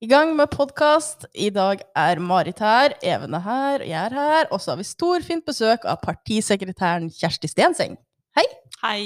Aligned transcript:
I 0.00 0.08
gang 0.08 0.30
med 0.32 0.48
podkast. 0.48 1.26
I 1.36 1.50
dag 1.52 1.82
er 1.92 2.18
Marit 2.24 2.62
her, 2.64 2.94
Even 3.04 3.34
er 3.36 3.42
her, 3.44 3.82
jeg 3.84 4.06
er 4.06 4.14
her. 4.16 4.46
Og 4.48 4.60
så 4.64 4.70
har 4.70 4.78
vi 4.80 4.86
storfint 4.88 5.44
besøk 5.44 5.84
av 5.84 5.98
partisekretæren 6.00 7.10
Kjersti 7.12 7.50
Stenseng. 7.52 7.98
Hei! 8.32 8.46
Hei. 8.80 9.02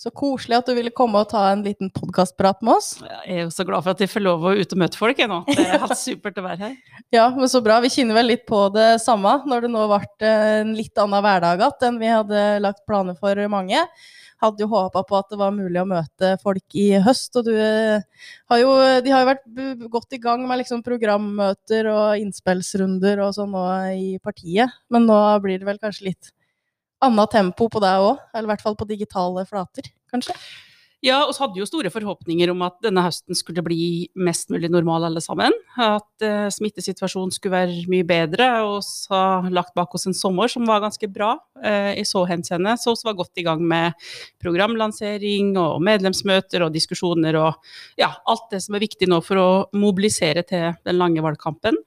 Så 0.00 0.10
koselig 0.10 0.58
at 0.58 0.66
du 0.68 0.74
ville 0.76 0.90
komme 0.94 1.20
og 1.22 1.28
ta 1.30 1.44
en 1.52 1.62
liten 1.64 1.90
podkastprat 1.94 2.64
med 2.66 2.74
oss. 2.74 2.88
Jeg 3.04 3.36
er 3.36 3.44
jo 3.44 3.52
så 3.54 3.64
glad 3.66 3.84
for 3.84 3.94
at 3.94 4.02
jeg 4.02 4.10
får 4.10 4.24
lov 4.24 4.42
å 4.42 4.54
ut 4.58 4.74
og 4.74 4.80
møte 4.82 4.98
folk 4.98 5.22
jeg 5.22 5.30
nå. 5.30 5.38
Det 5.46 5.62
er 5.62 5.84
helt 5.84 6.00
supert 6.00 6.40
å 6.42 6.46
være 6.48 6.60
her. 6.66 6.74
Ja, 7.14 7.28
men 7.30 7.46
så 7.50 7.60
bra. 7.62 7.78
Vi 7.84 7.92
kjenner 7.94 8.18
vel 8.18 8.32
litt 8.32 8.42
på 8.48 8.66
det 8.74 8.96
samme 9.04 9.36
når 9.46 9.66
det 9.66 9.70
nå 9.70 9.86
ble 9.92 10.34
en 10.34 10.74
litt 10.74 10.98
annen 10.98 11.22
hverdag 11.22 11.62
enn 11.86 12.00
vi 12.02 12.10
hadde 12.10 12.44
lagt 12.64 12.82
planer 12.88 13.14
for 13.20 13.38
mange 13.52 13.84
hadde 14.44 14.64
jo 14.64 14.70
håpa 14.72 15.02
på 15.06 15.18
at 15.18 15.32
det 15.32 15.38
var 15.40 15.54
mulig 15.54 15.80
å 15.80 15.88
møte 15.88 16.34
folk 16.42 16.76
i 16.78 16.86
høst. 17.04 17.34
Og 17.38 17.48
du 17.48 17.52
eh, 17.54 18.04
har 18.50 18.60
jo, 18.60 18.72
de 19.04 19.12
har 19.14 19.24
jo 19.24 19.30
vært 19.30 19.90
godt 19.94 20.16
i 20.16 20.22
gang 20.22 20.44
med 20.48 20.62
liksom 20.62 20.84
programmøter 20.86 21.88
og 21.92 22.22
innspillsrunder 22.22 23.22
og 23.24 23.34
sånn 23.38 23.54
nå 23.54 23.66
i 23.94 24.08
partiet. 24.24 24.74
Men 24.92 25.08
nå 25.10 25.20
blir 25.44 25.60
det 25.60 25.68
vel 25.68 25.80
kanskje 25.82 26.10
litt 26.10 26.32
annet 27.02 27.34
tempo 27.34 27.68
på 27.72 27.82
deg 27.82 28.04
òg? 28.04 28.22
Eller 28.34 28.48
i 28.48 28.52
hvert 28.54 28.64
fall 28.64 28.78
på 28.78 28.88
digitale 28.88 29.46
flater, 29.48 29.90
kanskje? 30.12 30.36
Ja, 31.04 31.18
vi 31.28 31.36
hadde 31.36 31.60
jo 31.60 31.66
store 31.68 31.90
forhåpninger 31.92 32.48
om 32.48 32.62
at 32.64 32.78
denne 32.80 33.02
høsten 33.04 33.36
skulle 33.36 33.60
bli 33.66 34.06
mest 34.16 34.48
mulig 34.48 34.70
normal 34.72 35.04
alle 35.10 35.20
sammen. 35.20 35.52
At 35.76 36.24
uh, 36.24 36.46
smittesituasjonen 36.48 37.34
skulle 37.34 37.52
være 37.52 37.82
mye 37.92 38.06
bedre. 38.08 38.46
Og 38.64 38.78
vi 38.80 39.12
har 39.12 39.50
lagt 39.52 39.74
bak 39.76 39.92
oss 39.98 40.08
en 40.08 40.16
sommer 40.16 40.48
som 40.48 40.64
var 40.64 40.80
ganske 40.80 41.10
bra 41.12 41.34
uh, 41.60 41.92
i 41.92 42.06
så 42.08 42.24
henseende. 42.30 42.78
Så 42.80 42.96
vi 42.96 43.10
var 43.10 43.18
godt 43.20 43.42
i 43.42 43.44
gang 43.44 43.60
med 43.60 43.92
programlansering 44.40 45.52
og 45.60 45.84
medlemsmøter 45.84 46.64
og 46.64 46.72
diskusjoner 46.72 47.36
og 47.36 47.60
ja, 48.00 48.14
alt 48.24 48.48
det 48.54 48.64
som 48.64 48.78
er 48.78 48.86
viktig 48.86 49.10
nå 49.12 49.20
for 49.26 49.42
å 49.42 49.50
mobilisere 49.76 50.46
til 50.48 50.70
den 50.88 51.02
lange 51.02 51.26
valgkampen. 51.26 51.84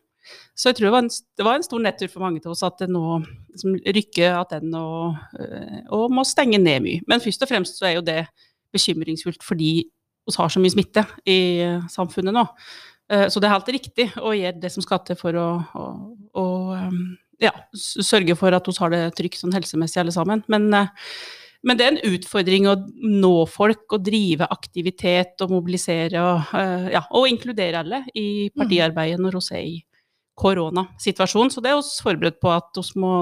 Så 0.57 0.69
jeg 0.69 0.77
tror 0.77 0.87
det 0.87 0.95
var 0.95 1.05
en, 1.05 1.11
det 1.37 1.45
var 1.45 1.59
en 1.59 1.65
stor 1.65 1.83
nettur 1.83 2.09
for 2.11 2.25
mange 2.25 2.41
av 2.43 2.53
oss 2.53 2.65
at 2.65 2.81
det 2.81 2.89
nå 2.89 3.03
liksom, 3.21 3.77
rykker 3.85 4.37
tilbake 4.49 4.81
og, 4.81 5.21
uh, 5.37 5.79
og 5.99 6.17
må 6.17 6.25
stenge 6.27 6.59
ned 6.61 6.83
mye. 6.85 7.05
Men 7.09 7.23
først 7.23 7.45
og 7.45 7.51
fremst 7.51 7.79
så 7.79 7.89
er 7.89 7.97
jo 7.97 8.05
det 8.05 8.23
bekymringsfullt 8.75 9.45
fordi 9.45 9.71
vi 10.27 10.35
har 10.35 10.51
så 10.51 10.59
mye 10.59 10.73
smitte 10.73 11.05
i 11.29 11.39
samfunnet 11.93 12.35
nå. 12.35 12.43
Eh, 13.11 13.27
så 13.31 13.39
det 13.39 13.47
er 13.47 13.55
helt 13.55 13.73
riktig 13.77 14.09
å 14.19 14.35
gjøre 14.35 14.59
det 14.61 14.71
som 14.73 14.83
skal 14.83 15.01
til 15.07 15.17
for 15.19 15.37
å, 15.39 15.47
å, 15.79 15.87
å 16.35 16.45
um, 16.75 17.01
ja, 17.43 17.53
sørge 17.73 18.35
for 18.39 18.55
at 18.55 18.67
vi 18.67 18.75
har 18.81 18.93
det 18.93 19.03
trygt 19.17 19.39
sånn 19.39 19.55
helsemessig 19.55 20.01
alle 20.03 20.15
sammen. 20.15 20.43
Men, 20.51 20.67
eh, 20.75 20.91
men, 21.63 21.79
det 21.79 21.85
er 21.85 21.93
en 21.95 22.15
utfordring 22.17 22.67
å 22.69 22.75
nå 22.99 23.33
folk 23.51 23.95
og 23.95 24.03
drive 24.05 24.49
aktivitet 24.51 25.39
og 25.45 25.55
mobilisere 25.55 26.23
og, 26.23 26.55
eh, 26.59 26.89
ja, 26.97 27.05
og 27.15 27.29
inkludere 27.31 27.83
alle 27.83 28.03
i 28.13 28.49
mm. 28.49 28.57
partiarbeidet 28.59 29.23
når 29.23 29.39
vi 29.39 29.55
er 29.55 29.63
i 29.63 29.77
koronasituasjonen. 30.37 31.51
Så 31.53 31.63
det 31.63 31.73
er 31.73 31.81
vi 31.81 32.05
forberedt 32.05 32.39
på 32.43 32.53
at 32.53 32.77
vi 32.77 33.03
må 33.03 33.17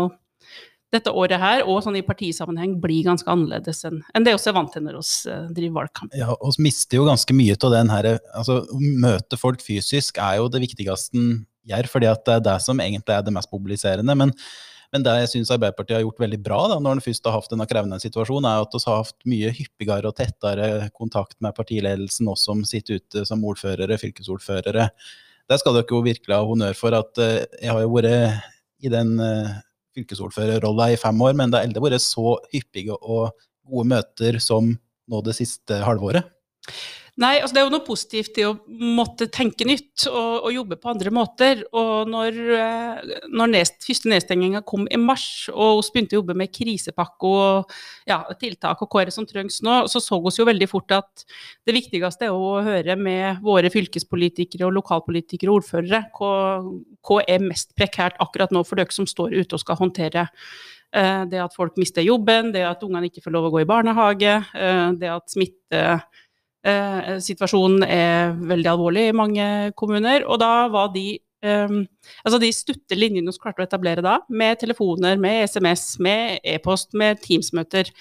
dette 0.94 1.12
året 1.12 1.42
her, 1.42 1.64
og 1.68 1.82
sånn 1.84 1.98
i 2.00 2.06
partisammenheng, 2.06 2.78
blir 2.80 3.08
ganske 3.08 3.28
annerledes 3.32 3.82
enn, 3.88 3.98
det 4.24 4.36
vi 4.36 4.50
er 4.52 4.56
vant 4.56 4.72
til 4.72 4.86
når 4.86 5.00
vi 5.00 5.34
uh, 5.34 5.50
driver 5.56 5.82
valgkamp. 5.82 6.14
Ja, 6.16 6.30
vi 6.40 6.68
mister 6.68 7.02
jo 7.02 7.08
ganske 7.10 7.36
mye 7.36 7.58
av 7.58 7.74
den 7.74 7.92
her 7.92 8.12
altså 8.14 8.62
møte 8.80 9.40
folk 9.42 9.66
fysisk 9.66 10.22
er 10.24 10.40
jo 10.40 10.48
det 10.52 10.64
viktigste 10.64 11.26
gjør, 11.66 11.92
fordi 11.92 12.08
at 12.12 12.24
det 12.28 12.38
er 12.38 12.48
det 12.48 12.56
som 12.64 12.80
egentlig 12.80 13.16
er 13.16 13.26
det 13.26 13.36
mest 13.36 13.52
mobiliserende. 13.52 14.16
men 14.16 14.34
men 14.94 15.04
det 15.04 15.12
jeg 15.18 15.30
syns 15.34 15.50
Arbeiderpartiet 15.52 15.98
har 15.98 16.04
gjort 16.06 16.22
veldig 16.24 16.38
bra 16.46 16.60
da, 16.72 16.78
når 16.80 16.96
en 16.96 17.04
først 17.04 17.26
har 17.28 17.34
hatt 17.36 17.50
denne 17.52 17.66
krevende 17.68 17.98
situasjonen, 18.00 18.46
er 18.48 18.64
at 18.64 18.76
vi 18.78 18.82
har 18.88 19.02
hatt 19.02 19.28
mye 19.28 19.50
hyppigere 19.58 20.08
og 20.08 20.16
tettere 20.16 20.88
kontakt 20.96 21.36
med 21.44 21.56
partiledelsen, 21.58 22.30
oss 22.32 22.46
som 22.48 22.62
sitter 22.64 23.02
ute 23.02 23.26
som 23.28 23.44
ordførere, 23.44 23.98
fylkesordførere. 24.00 24.86
Det 25.46 25.60
skal 25.62 25.76
dere 25.78 25.94
jo 25.94 26.02
virkelig 26.06 26.34
ha 26.34 26.42
honnør 26.46 26.78
for. 26.78 26.96
at 26.98 27.22
uh, 27.22 27.44
Jeg 27.62 27.72
har 27.72 27.84
jo 27.84 27.94
vært 27.94 28.42
i 28.86 28.92
den 28.92 29.16
fylkesordførerrollen 29.20 29.62
fylkesordførerrolla 29.96 30.90
i 30.92 31.00
fem 31.00 31.22
år, 31.24 31.36
men 31.40 31.52
det 31.52 31.60
har 31.60 31.70
aldri 31.70 31.84
vært 31.86 32.04
så 32.04 32.36
hyppige 32.52 32.96
og 32.98 33.32
gode 33.66 33.88
møter 33.94 34.40
som 34.44 34.74
nå 35.10 35.22
det 35.26 35.36
siste 35.38 35.78
halvåret. 35.86 36.28
Nei, 37.16 37.38
altså 37.40 37.56
det 37.56 37.62
er 37.62 37.64
jo 37.70 37.72
noe 37.72 37.86
positivt 37.88 38.38
i 38.42 38.44
å 38.44 38.50
måtte 38.68 39.30
tenke 39.32 39.64
nytt 39.64 40.04
og, 40.10 40.50
og 40.50 40.52
jobbe 40.52 40.76
på 40.82 40.90
andre 40.92 41.14
måter. 41.16 41.62
Og 41.72 42.10
når, 42.12 42.40
eh, 42.58 43.14
når 43.32 43.54
nest, 43.54 43.78
første 43.88 44.12
nedstenginga 44.12 44.60
kom 44.68 44.84
i 44.92 45.00
mars, 45.00 45.46
og 45.54 45.80
vi 45.80 45.94
begynte 45.94 46.18
å 46.18 46.20
jobbe 46.20 46.36
med 46.42 46.52
krisepakke 46.52 47.32
og 47.32 47.72
ja, 48.12 48.20
tiltak 48.42 48.84
og 48.84 48.92
hva 48.92 49.06
er 49.06 49.08
det 49.12 49.16
som 49.16 49.28
trengs 49.30 49.62
nå, 49.64 49.78
så 49.88 50.04
så 50.04 50.20
vi 50.20 50.34
jo 50.42 50.50
veldig 50.52 50.68
fort 50.68 50.92
at 50.98 51.24
det 51.64 51.78
viktigste 51.78 52.28
er 52.28 52.36
å 52.36 52.60
høre 52.66 52.98
med 53.00 53.40
våre 53.46 53.72
fylkespolitikere 53.72 54.68
og 54.68 54.76
lokalpolitikere 54.82 55.54
og 55.54 55.62
ordførere 55.62 56.04
hva, 56.20 56.34
hva 57.00 57.24
er 57.32 57.48
mest 57.48 57.72
prekært 57.80 58.20
akkurat 58.20 58.52
nå 58.52 58.66
for 58.68 58.82
dere 58.82 58.92
som 58.92 59.08
står 59.08 59.38
ute 59.40 59.56
og 59.56 59.64
skal 59.64 59.80
håndtere 59.80 60.28
eh, 60.28 61.24
det 61.32 61.40
at 61.48 61.56
folk 61.56 61.80
mister 61.80 62.04
jobben, 62.04 62.52
det 62.52 62.68
at 62.68 62.84
ungene 62.84 63.08
ikke 63.08 63.24
får 63.24 63.38
lov 63.38 63.48
å 63.48 63.56
gå 63.56 63.64
i 63.64 63.72
barnehage, 63.72 64.36
eh, 64.52 64.86
det 65.00 65.16
at 65.16 65.32
smitte 65.32 65.86
Eh, 66.66 67.16
situasjonen 67.22 67.84
er 67.86 68.34
veldig 68.50 68.70
alvorlig 68.72 69.10
i 69.10 69.16
mange 69.16 69.48
kommuner. 69.78 70.26
Og 70.26 70.40
da 70.42 70.66
var 70.74 70.90
de 70.96 71.20
um, 71.46 71.84
altså 72.26 72.40
de 72.42 72.52
stutte 72.56 72.98
linjene 72.98 73.34
vi 73.34 73.42
klarte 73.42 73.62
å 73.62 73.68
etablere 73.68 74.02
da, 74.06 74.18
med 74.30 74.58
telefoner, 74.62 75.20
med 75.22 75.46
SMS, 75.46 76.00
med 76.02 76.40
e-post, 76.56 76.96
med 76.98 77.22
Teams-møter, 77.22 77.92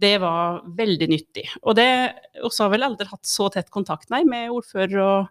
det 0.00 0.14
var 0.20 0.62
veldig 0.76 1.08
nyttig. 1.08 1.44
Og 1.64 1.76
det 1.76 1.88
også 2.44 2.66
har 2.66 2.72
vel 2.74 2.86
aldri 2.88 3.08
hatt 3.08 3.28
så 3.28 3.48
tett 3.52 3.68
kontakt 3.72 4.10
nei, 4.12 4.22
med 4.28 4.52
ordfører 4.52 4.96
og 5.00 5.28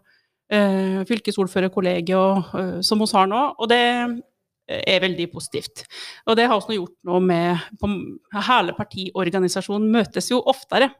uh, 0.54 1.02
fylkesordførerkollegiet 1.10 2.54
uh, 2.54 2.78
som 2.86 3.02
vi 3.02 3.10
har 3.14 3.30
nå. 3.30 3.42
Og 3.58 3.70
det 3.70 3.82
er 4.66 5.02
veldig 5.02 5.28
positivt. 5.30 5.84
Og 6.26 6.38
det 6.38 6.46
har 6.46 6.58
også 6.58 6.74
gjort 6.74 6.96
nå 7.06 7.20
med 7.22 7.66
på, 7.78 7.90
Hele 8.46 8.74
partiorganisasjonen 8.78 9.90
møtes 9.94 10.30
jo 10.32 10.40
oftere 10.50 10.90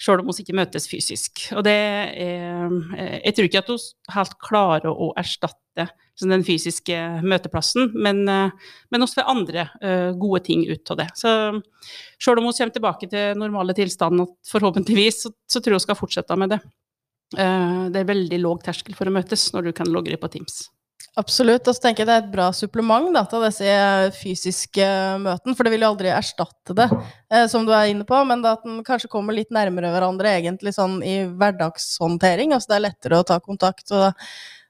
Sjøl 0.00 0.22
om 0.22 0.30
vi 0.30 0.44
ikke 0.44 0.56
møtes 0.56 0.88
fysisk. 0.90 1.46
Og 1.56 1.64
det 1.66 1.74
er, 1.74 2.12
eh, 2.12 3.20
jeg 3.26 3.36
tror 3.36 3.48
ikke 3.48 3.62
at 3.62 3.70
vi 3.72 3.78
helt 4.16 4.36
klarer 4.42 4.92
å 4.92 5.12
erstatte 5.18 5.88
den 6.16 6.44
fysiske 6.46 6.96
møteplassen, 7.26 7.90
men, 7.92 8.22
eh, 8.28 8.72
men 8.90 9.04
også 9.04 9.20
får 9.20 9.32
andre 9.32 9.68
eh, 9.82 10.12
gode 10.16 10.44
ting 10.48 10.64
ut 10.68 10.94
av 10.94 11.02
det. 11.02 11.10
Så 11.18 11.28
sjøl 12.18 12.40
om 12.40 12.48
vi 12.48 12.56
kommer 12.56 12.76
tilbake 12.78 13.10
til 13.12 13.36
normale 13.38 13.76
tilstander, 13.76 14.30
forhåpentligvis, 14.48 15.22
så, 15.26 15.34
så 15.48 15.60
tror 15.60 15.76
jeg 15.76 15.82
vi 15.82 15.88
skal 15.88 16.00
fortsette 16.00 16.40
med 16.40 16.56
det. 16.56 16.62
Det 17.26 17.98
er 17.98 18.06
veldig 18.06 18.38
låg 18.38 18.60
terskel 18.62 18.94
for 18.94 19.10
å 19.10 19.12
møtes 19.16 19.48
når 19.50 19.66
du 19.66 19.72
kan 19.74 19.88
logge 19.90 20.12
deg 20.12 20.20
på 20.22 20.30
Teams. 20.30 20.68
Absolutt. 21.16 21.64
Og 21.64 21.72
så 21.72 21.80
tenker 21.80 22.02
jeg 22.04 22.10
det 22.10 22.16
er 22.18 22.24
et 22.26 22.32
bra 22.32 22.50
supplement 22.52 23.08
da, 23.14 23.22
til 23.30 23.44
disse 23.46 23.76
fysiske 24.18 24.88
møtene. 25.22 25.54
For 25.56 25.64
det 25.64 25.72
vil 25.72 25.86
jo 25.86 25.92
aldri 25.94 26.10
erstatte 26.12 26.76
det, 26.76 26.90
eh, 27.32 27.46
som 27.48 27.64
du 27.64 27.72
er 27.72 27.88
inne 27.88 28.04
på. 28.08 28.18
Men 28.28 28.44
da 28.44 28.52
at 28.58 28.66
en 28.68 28.82
kanskje 28.84 29.08
kommer 29.12 29.36
litt 29.36 29.54
nærmere 29.54 29.94
hverandre 29.94 30.34
egentlig 30.42 30.74
sånn 30.76 30.98
i 31.00 31.22
hverdagshåndtering. 31.30 32.52
Altså 32.52 32.74
det 32.74 32.76
er 32.76 32.84
lettere 32.90 33.22
å 33.22 33.26
ta 33.32 33.38
kontakt. 33.40 33.88
Og, 33.96 34.12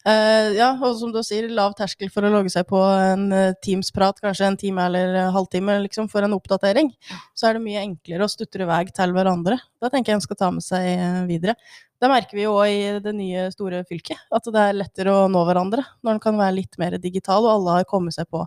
eh, 0.06 0.52
ja, 0.54 0.70
og 0.78 0.94
som 1.00 1.10
du 1.10 1.18
sier, 1.26 1.48
lav 1.50 1.74
terskel 1.74 2.14
for 2.14 2.22
å 2.22 2.30
logge 2.30 2.54
seg 2.54 2.68
på 2.70 2.78
en 2.78 3.26
eh, 3.34 3.56
Teams-prat, 3.66 4.22
kanskje 4.22 4.46
en 4.46 4.60
time 4.60 4.86
eller 4.86 5.32
halvtime 5.34 5.80
liksom, 5.88 6.06
for 6.12 6.22
en 6.22 6.38
oppdatering. 6.38 6.94
Så 7.34 7.50
er 7.50 7.58
det 7.58 7.64
mye 7.66 7.82
enklere 7.82 8.22
å 8.22 8.30
stutre 8.30 8.70
vei 8.70 8.84
til 8.94 9.18
hverandre. 9.18 9.58
Det 9.82 9.90
tenker 9.90 10.14
jeg 10.14 10.20
en 10.20 10.28
skal 10.28 10.38
ta 10.44 10.54
med 10.54 10.62
seg 10.62 10.92
eh, 10.94 11.24
videre. 11.26 11.58
Det 12.02 12.10
merker 12.12 12.36
vi 12.36 12.44
jo 12.44 12.56
òg 12.58 12.68
i 12.72 12.98
det 13.00 13.14
nye 13.16 13.46
store 13.54 13.80
fylket, 13.88 14.20
at 14.34 14.50
det 14.52 14.62
er 14.62 14.76
lettere 14.76 15.14
å 15.14 15.30
nå 15.32 15.42
hverandre 15.48 15.84
når 16.04 16.16
en 16.16 16.22
kan 16.22 16.36
være 16.38 16.58
litt 16.58 16.76
mer 16.80 16.98
digital, 17.00 17.46
og 17.46 17.54
alle 17.54 17.78
har 17.78 17.88
kommet 17.88 18.16
seg 18.16 18.28
på 18.28 18.44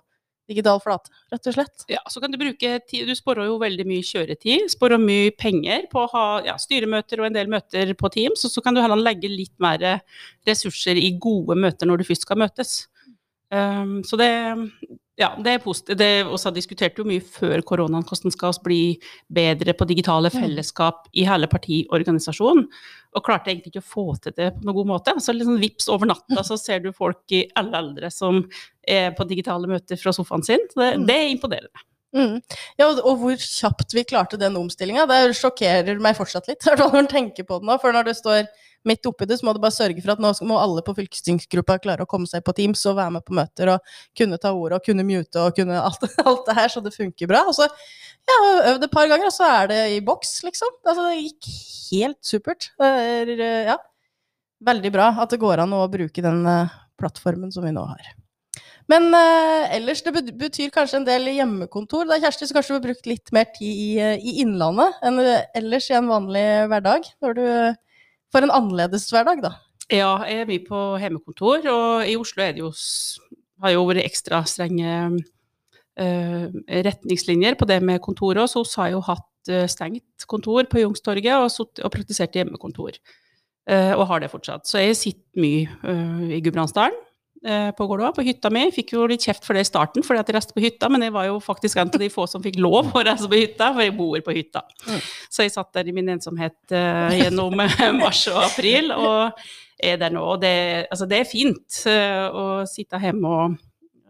digital 0.50 0.80
flate, 0.82 1.12
rett 1.30 1.50
og 1.50 1.56
slett. 1.56 1.84
Ja, 1.92 2.02
så 2.10 2.22
kan 2.22 2.34
du 2.34 2.40
bruke 2.42 2.72
tid, 2.90 3.06
du 3.06 3.14
sparer 3.18 3.50
jo 3.50 3.60
veldig 3.62 3.86
mye 3.90 4.06
kjøretid, 4.06 4.66
sparer 4.74 5.02
mye 5.02 5.34
penger 5.38 5.86
på 5.92 6.04
å 6.04 6.12
ha 6.14 6.26
ja, 6.48 6.56
styremøter 6.62 7.22
og 7.22 7.30
en 7.30 7.38
del 7.38 7.52
møter 7.52 7.94
på 7.98 8.10
Teams, 8.14 8.46
og 8.48 8.54
så 8.54 8.64
kan 8.66 8.78
du 8.78 8.82
heller 8.82 9.02
legge 9.02 9.30
litt 9.30 9.54
mer 9.62 10.02
ressurser 10.50 10.98
i 10.98 11.12
gode 11.22 11.58
møter 11.60 11.90
når 11.90 12.02
du 12.02 12.10
først 12.10 12.26
skal 12.26 12.42
møtes. 12.42 12.80
Um, 13.50 14.00
så 14.06 14.18
det, 14.20 14.30
ja, 15.20 15.32
det 15.42 15.56
er 15.56 15.64
positivt. 15.64 15.98
Det 16.00 16.12
også 16.26 16.52
diskuterte 16.54 17.02
jo 17.02 17.08
mye 17.10 17.22
før 17.22 17.64
koronaen 17.66 18.06
hvordan 18.08 18.34
skal 18.34 18.54
vi 18.54 18.62
bli 18.66 18.82
bedre 19.34 19.74
på 19.78 19.88
digitale 19.90 20.30
fellesskap 20.34 21.10
i 21.18 21.26
hele 21.28 21.50
partiorganisasjonen. 21.52 22.68
Og 23.18 23.26
klarte 23.26 23.50
egentlig 23.50 23.72
ikke 23.74 23.82
å 23.82 23.90
få 23.90 24.04
til 24.22 24.36
det 24.38 24.52
på 24.54 24.66
noen 24.68 24.76
god 24.78 24.90
måte. 24.92 25.16
Så 25.24 25.34
liksom 25.34 25.58
vips 25.62 25.88
over 25.90 26.12
natta 26.12 26.44
så 26.46 26.60
ser 26.62 26.84
du 26.84 26.92
folk 26.94 27.34
i 27.34 27.46
alle 27.58 27.80
aldre 27.82 28.12
som 28.14 28.44
er 28.86 29.16
på 29.18 29.26
digitale 29.30 29.70
møter 29.70 29.98
fra 29.98 30.14
sofaen 30.14 30.46
sin. 30.46 30.62
Det, 30.76 30.92
mm. 31.00 31.08
det 31.10 31.16
er 31.16 31.32
imponerende. 31.34 31.86
Mm. 32.16 32.40
Ja, 32.80 32.88
og 32.90 33.20
hvor 33.22 33.36
kjapt 33.38 33.94
vi 33.94 34.06
klarte 34.08 34.38
den 34.42 34.58
omstillinga, 34.58 35.06
det 35.10 35.36
sjokkerer 35.38 36.02
meg 36.02 36.18
fortsatt 36.18 36.50
litt. 36.50 36.66
Når 36.80 36.96
man 36.96 37.10
tenker 37.10 37.46
på 37.46 37.60
det 37.62 37.70
nå, 37.70 37.78
for 37.82 37.96
når 37.96 38.10
det 38.10 38.18
står 38.18 38.48
midt 38.90 39.08
oppi 39.10 39.28
det, 39.30 39.40
så 39.40 39.48
må 39.48 39.54
du 39.56 39.62
bare 39.64 39.76
sørge 39.76 40.02
for 40.04 40.14
at 40.16 40.22
nå 40.24 40.32
må 40.50 40.58
alle 40.60 40.84
på 40.86 40.96
fylkestingsgruppa 40.98 41.80
klare 41.84 42.06
å 42.06 42.10
komme 42.10 42.30
seg 42.30 42.44
på 42.46 42.56
Teams 42.58 42.84
og 42.90 42.98
være 43.00 43.16
med 43.18 43.26
på 43.28 43.38
møter 43.38 43.74
og 43.76 43.96
kunne 44.18 44.40
ta 44.42 44.54
ordet 44.56 44.80
og 44.80 44.86
kunne 44.90 45.06
mute 45.08 45.44
og 45.44 45.58
kunne 45.58 45.80
alt, 45.88 46.06
alt 46.26 46.46
det 46.50 46.58
her, 46.60 46.74
så 46.74 46.84
det 46.86 46.96
funker 46.96 47.32
bra. 47.32 47.46
Og 47.50 47.58
så 47.58 47.70
ja, 47.70 48.40
øvd 48.74 48.88
et 48.88 48.94
par 48.94 49.10
ganger, 49.12 49.30
og 49.30 49.36
så 49.36 49.50
er 49.50 49.72
det 49.72 49.82
i 49.96 50.00
boks, 50.06 50.40
liksom. 50.46 50.74
Altså, 50.84 51.10
det 51.10 51.24
gikk 51.24 51.52
helt 51.90 52.20
supert. 52.26 52.72
Er, 52.84 53.34
ja. 53.72 53.78
veldig 54.66 54.94
bra 54.94 55.12
at 55.24 55.34
det 55.34 55.42
går 55.42 55.64
an 55.66 55.78
å 55.78 55.86
bruke 55.92 56.26
den 56.26 56.44
eh, 56.50 56.80
plattformen 57.00 57.54
som 57.54 57.66
vi 57.66 57.74
nå 57.76 57.86
har. 57.90 58.16
Men 58.90 59.12
eh, 59.14 59.76
ellers, 59.78 60.02
det 60.02 60.14
betyr 60.40 60.72
kanskje 60.74 61.00
en 61.00 61.06
del 61.06 61.30
hjemmekontor. 61.36 62.08
Da, 62.10 62.18
Kjersti, 62.22 62.48
så 62.50 62.58
kanskje 62.58 62.74
du 62.74 62.78
har 62.80 62.88
brukt 62.88 63.10
litt 63.10 63.32
mer 63.36 63.52
tid 63.54 63.70
i, 63.70 63.90
eh, 64.02 64.16
i 64.18 64.40
Innlandet 64.44 64.98
enn 65.06 65.22
eh, 65.22 65.46
ellers 65.60 65.92
i 65.92 65.98
en 66.00 66.10
vanlig 66.10 66.46
hverdag? 66.72 67.06
Når 67.22 67.38
du 67.38 67.46
får 68.34 68.46
en 68.46 68.56
annerledes 68.56 69.08
hverdag, 69.14 69.42
da. 69.46 69.56
Ja, 69.90 70.12
jeg 70.30 70.44
er 70.44 70.50
mye 70.50 70.62
på 70.68 70.80
hjemmekontor, 71.02 71.66
og 71.72 72.06
i 72.06 72.14
Oslo 72.20 72.44
er 72.46 72.54
det 72.54 72.62
jo, 72.62 72.70
har 73.64 73.74
jo 73.74 73.88
vært 73.90 74.06
ekstra 74.06 74.44
strenge 74.46 74.92
uh, 75.18 76.46
retningslinjer 76.70 77.58
på 77.58 77.68
det 77.70 77.80
med 77.82 78.02
kontoret. 78.06 78.52
Så 78.54 78.64
har 78.78 78.92
jeg 78.92 79.00
jo 79.00 79.08
hatt 79.08 79.52
uh, 79.52 79.66
stengt 79.72 80.28
kontor 80.30 80.70
på 80.70 80.84
Youngstorget 80.84 81.42
og, 81.42 81.74
og 81.82 81.94
praktisert 81.96 82.38
hjemmekontor. 82.38 83.02
Uh, 83.70 83.98
og 83.98 84.06
har 84.12 84.22
det 84.22 84.30
fortsatt. 84.30 84.70
Så 84.70 84.84
jeg 84.84 84.98
sitter 84.98 85.42
mye 85.42 86.38
i 86.38 86.42
Gudbrandsdalen. 86.46 87.09
Eh, 87.46 87.70
På 87.78 87.88
Gålå, 87.88 88.12
på 88.16 88.26
hytta 88.26 88.52
mi. 88.54 88.66
Fikk 88.74 88.94
jo 88.96 89.06
litt 89.10 89.26
kjeft 89.28 89.46
for 89.48 89.58
det 89.58 89.64
i 89.66 89.70
starten, 89.70 90.06
fordi 90.06 90.22
at 90.22 90.30
jeg 90.30 90.38
reiste 90.38 90.56
på 90.56 90.64
hytta, 90.64 90.90
men 90.92 91.06
jeg 91.06 91.16
var 91.16 91.30
jo 91.30 91.40
faktisk 91.44 91.80
en 91.80 91.92
av 91.94 92.04
de 92.04 92.10
få 92.14 92.28
som 92.30 92.44
fikk 92.44 92.60
lov 92.62 92.92
å 92.94 93.04
reise 93.06 93.30
på 93.30 93.40
hytta, 93.40 93.72
for 93.74 93.86
jeg 93.86 93.96
bor 93.98 94.20
på 94.26 94.36
hytta. 94.36 94.66
Mm. 94.88 95.00
Så 95.30 95.46
jeg 95.46 95.56
satt 95.56 95.72
der 95.78 95.90
i 95.90 95.96
min 95.96 96.12
ensomhet 96.16 96.58
uh, 96.74 97.10
gjennom 97.16 97.56
mars 98.02 98.26
og 98.32 98.42
april, 98.44 98.94
og 98.96 99.40
er 99.80 99.98
der 100.02 100.14
nå. 100.14 100.26
Og 100.36 100.44
det, 100.44 100.54
altså, 100.90 101.08
det 101.10 101.22
er 101.22 101.32
fint 101.32 101.82
uh, 101.88 102.28
å 102.30 102.46
sitte 102.70 103.00
hjemme 103.02 103.34
og, 103.34 103.58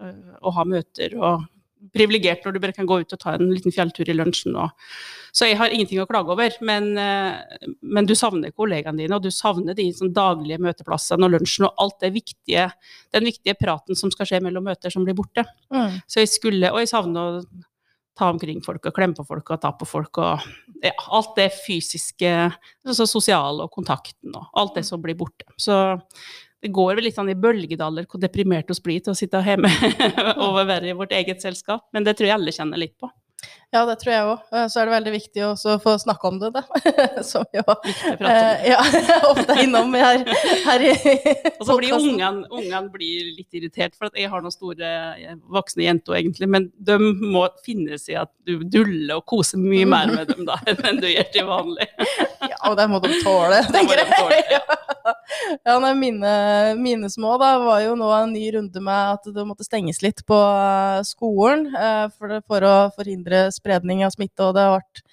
uh, 0.02 0.36
og 0.42 0.58
ha 0.58 0.68
møter, 0.68 1.16
og 1.20 1.48
privilegert 1.96 2.44
når 2.46 2.56
du 2.56 2.62
bare 2.64 2.76
kan 2.76 2.90
gå 2.90 3.02
ut 3.02 3.16
og 3.16 3.22
ta 3.22 3.38
en 3.38 3.54
liten 3.54 3.74
fjelltur 3.74 4.10
i 4.10 4.18
lunsjen. 4.18 4.58
Og, 4.60 4.74
så 5.31 5.48
jeg 5.50 5.58
har 5.60 5.74
ingenting 5.74 6.02
å 6.02 6.08
klage 6.10 6.34
over, 6.34 6.56
men, 6.66 6.92
eh, 6.98 7.66
men 7.81 8.10
du 8.10 8.16
savner 8.18 8.54
kollegaene 8.56 9.04
dine, 9.04 9.16
og 9.16 9.24
du 9.26 9.31
savner 9.34 9.78
de 9.78 9.88
sånn, 9.96 10.14
daglige 10.16 10.62
møteplassene 10.64 11.28
og 11.28 11.36
lunsjen 11.38 11.68
og 11.70 11.84
alt 11.86 12.00
det 12.04 12.14
viktige, 12.16 12.70
den 13.16 13.30
viktige 13.30 13.58
praten 13.60 13.98
som 14.00 14.12
skal 14.14 14.30
skje 14.30 14.42
mellom 14.46 14.66
møter, 14.70 14.94
som 14.94 15.06
blir 15.08 15.18
borte. 15.18 15.46
Mm. 15.74 16.00
Så 16.10 16.24
jeg 16.24 16.34
skulle, 16.34 16.74
og 16.74 16.81
jeg 16.81 16.92
savner 16.92 17.40
å 17.40 17.66
ta 18.20 18.28
omkring 18.34 18.60
folk 18.66 18.90
og 18.90 18.96
klemme 18.96 19.16
på 19.16 19.24
folk 19.28 19.54
og 19.54 19.62
ta 19.64 19.72
på 19.80 19.88
folk 19.88 20.20
og 20.20 20.44
ja, 20.84 20.92
alt 21.16 21.38
det 21.40 21.50
fysiske, 21.56 22.34
altså 22.84 23.08
sosiale 23.08 23.64
og 23.64 23.72
kontakten 23.72 24.36
og 24.36 24.60
alt 24.60 24.76
det 24.76 24.86
som 24.88 25.02
blir 25.04 25.16
borte. 25.20 25.48
Så 25.60 25.78
det 26.60 26.74
går 26.76 26.98
vel 26.98 27.08
litt 27.08 27.16
sånn 27.16 27.31
i 27.31 27.38
bølgedaler 27.40 28.08
hvor 28.10 28.20
deprimert 28.20 28.68
vi 28.72 28.78
blir 28.84 29.04
til 29.06 29.14
å 29.14 29.18
sitte 29.18 29.40
hjemme 29.46 29.72
og 30.44 30.60
være 30.60 30.92
i 30.92 30.98
vårt 30.98 31.16
eget 31.16 31.44
selskap, 31.46 31.88
men 31.96 32.08
det 32.08 32.18
tror 32.20 32.28
jeg 32.28 32.36
alle 32.36 32.56
kjenner 32.56 32.81
litt 32.81 32.98
på. 33.00 33.08
Ja, 33.69 33.83
det 33.86 34.00
tror 34.01 34.10
jeg 34.13 34.25
òg. 34.25 34.45
Så 34.71 34.80
er 34.81 34.88
det 34.88 34.94
veldig 34.95 35.12
viktig 35.13 35.44
å 35.45 35.75
få 35.83 35.94
snakke 36.01 36.30
om 36.31 36.39
det, 36.42 36.50
da. 36.56 36.63
Som 37.30 37.45
jo 37.54 37.62
prate 37.68 37.92
om. 38.16 38.24
eh, 38.31 38.63
ja, 38.71 38.80
ofte 39.30 39.54
er 39.54 39.62
innom 39.68 39.94
her, 39.94 40.24
her 40.66 40.86
i 40.88 40.94
Og 41.60 41.68
så 41.68 41.75
blir 41.77 41.94
ungene 42.00 42.81
blir 42.89 43.30
litt 43.36 43.60
irritert, 43.60 43.94
for 43.94 44.10
at 44.10 44.18
jeg 44.18 44.31
har 44.31 44.42
noen 44.42 44.56
store 44.56 44.89
eh, 45.13 45.38
voksne 45.54 45.86
jenter 45.86 46.18
egentlig, 46.18 46.50
men 46.50 46.69
de 46.74 46.98
må 46.98 47.45
finne 47.66 48.00
seg 48.01 48.16
i 48.16 48.19
at 48.24 48.33
du 48.50 48.63
duller 48.66 49.19
og 49.19 49.27
koser 49.30 49.62
mye 49.62 49.86
mer 49.89 50.10
med 50.16 50.33
dem 50.33 50.50
da 50.50 50.57
enn 50.89 50.98
du 50.98 51.06
gjør 51.12 51.30
til 51.36 51.50
vanlig. 51.50 51.89
Ja, 52.42 52.57
og 52.71 52.80
det 52.80 52.89
må 52.89 53.04
de 53.06 53.21
tåle, 53.21 53.62
tenker 53.69 54.01
tåle, 54.16 54.42
jeg. 54.50 54.80
Ja, 55.66 55.75
nei, 55.81 55.94
mine, 55.98 56.31
mine 56.80 57.10
små 57.12 57.36
da, 57.42 57.54
var 57.62 57.83
jo 57.83 57.94
nå 57.98 58.10
en 58.16 58.33
ny 58.33 58.44
runde 58.56 58.81
med 58.83 59.13
at 59.16 59.30
det 59.33 59.45
måtte 59.48 59.66
stenges 59.66 60.01
litt 60.04 60.24
på 60.30 60.38
eh, 60.38 61.00
skolen 61.07 61.68
eh, 61.74 62.06
for, 62.16 62.39
for 62.50 62.66
å 62.66 62.75
forhindre 62.95 63.48
spredning 63.59 64.06
av 64.07 64.15
smitte, 64.15 64.47
og 64.47 64.56
det 64.57 64.65
har 64.65 64.79
vært 64.79 65.03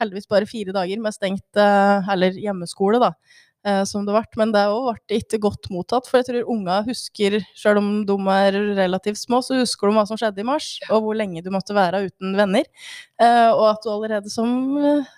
heldigvis 0.00 0.30
bare 0.30 0.48
fire 0.48 0.74
dager 0.76 1.02
med 1.02 1.16
stengt, 1.16 1.48
eh, 1.56 2.12
eller 2.12 2.36
hjemmeskole 2.36 3.00
da, 3.00 3.12
eh, 3.64 3.82
som 3.88 4.04
det 4.04 4.12
har 4.12 4.22
vært, 4.22 4.36
men 4.36 4.52
det 4.52 4.60
har 4.60 4.74
også 4.74 4.92
vært 4.92 5.14
ikke 5.16 5.40
godt 5.42 5.68
mottatt, 5.72 6.06
for 6.08 6.20
jeg 6.20 6.28
tror 6.28 6.50
unga 6.52 6.82
husker, 6.86 7.38
selv 7.56 7.80
om 7.80 7.88
de 8.08 8.16
er 8.34 8.58
relativt 8.76 9.18
små, 9.22 9.40
så 9.42 9.56
husker 9.58 9.88
de 9.88 9.96
hva 9.96 10.04
som 10.06 10.20
skjedde 10.20 10.42
i 10.44 10.46
mars, 10.46 10.68
og 10.90 11.02
hvor 11.06 11.16
lenge 11.16 11.42
du 11.42 11.50
måtte 11.54 11.76
være 11.76 12.04
uten 12.10 12.36
venner, 12.38 12.68
Eh, 13.16 13.48
og 13.48 13.62
at 13.70 13.78
du 13.80 13.88
allerede 13.88 14.28
som 14.28 14.50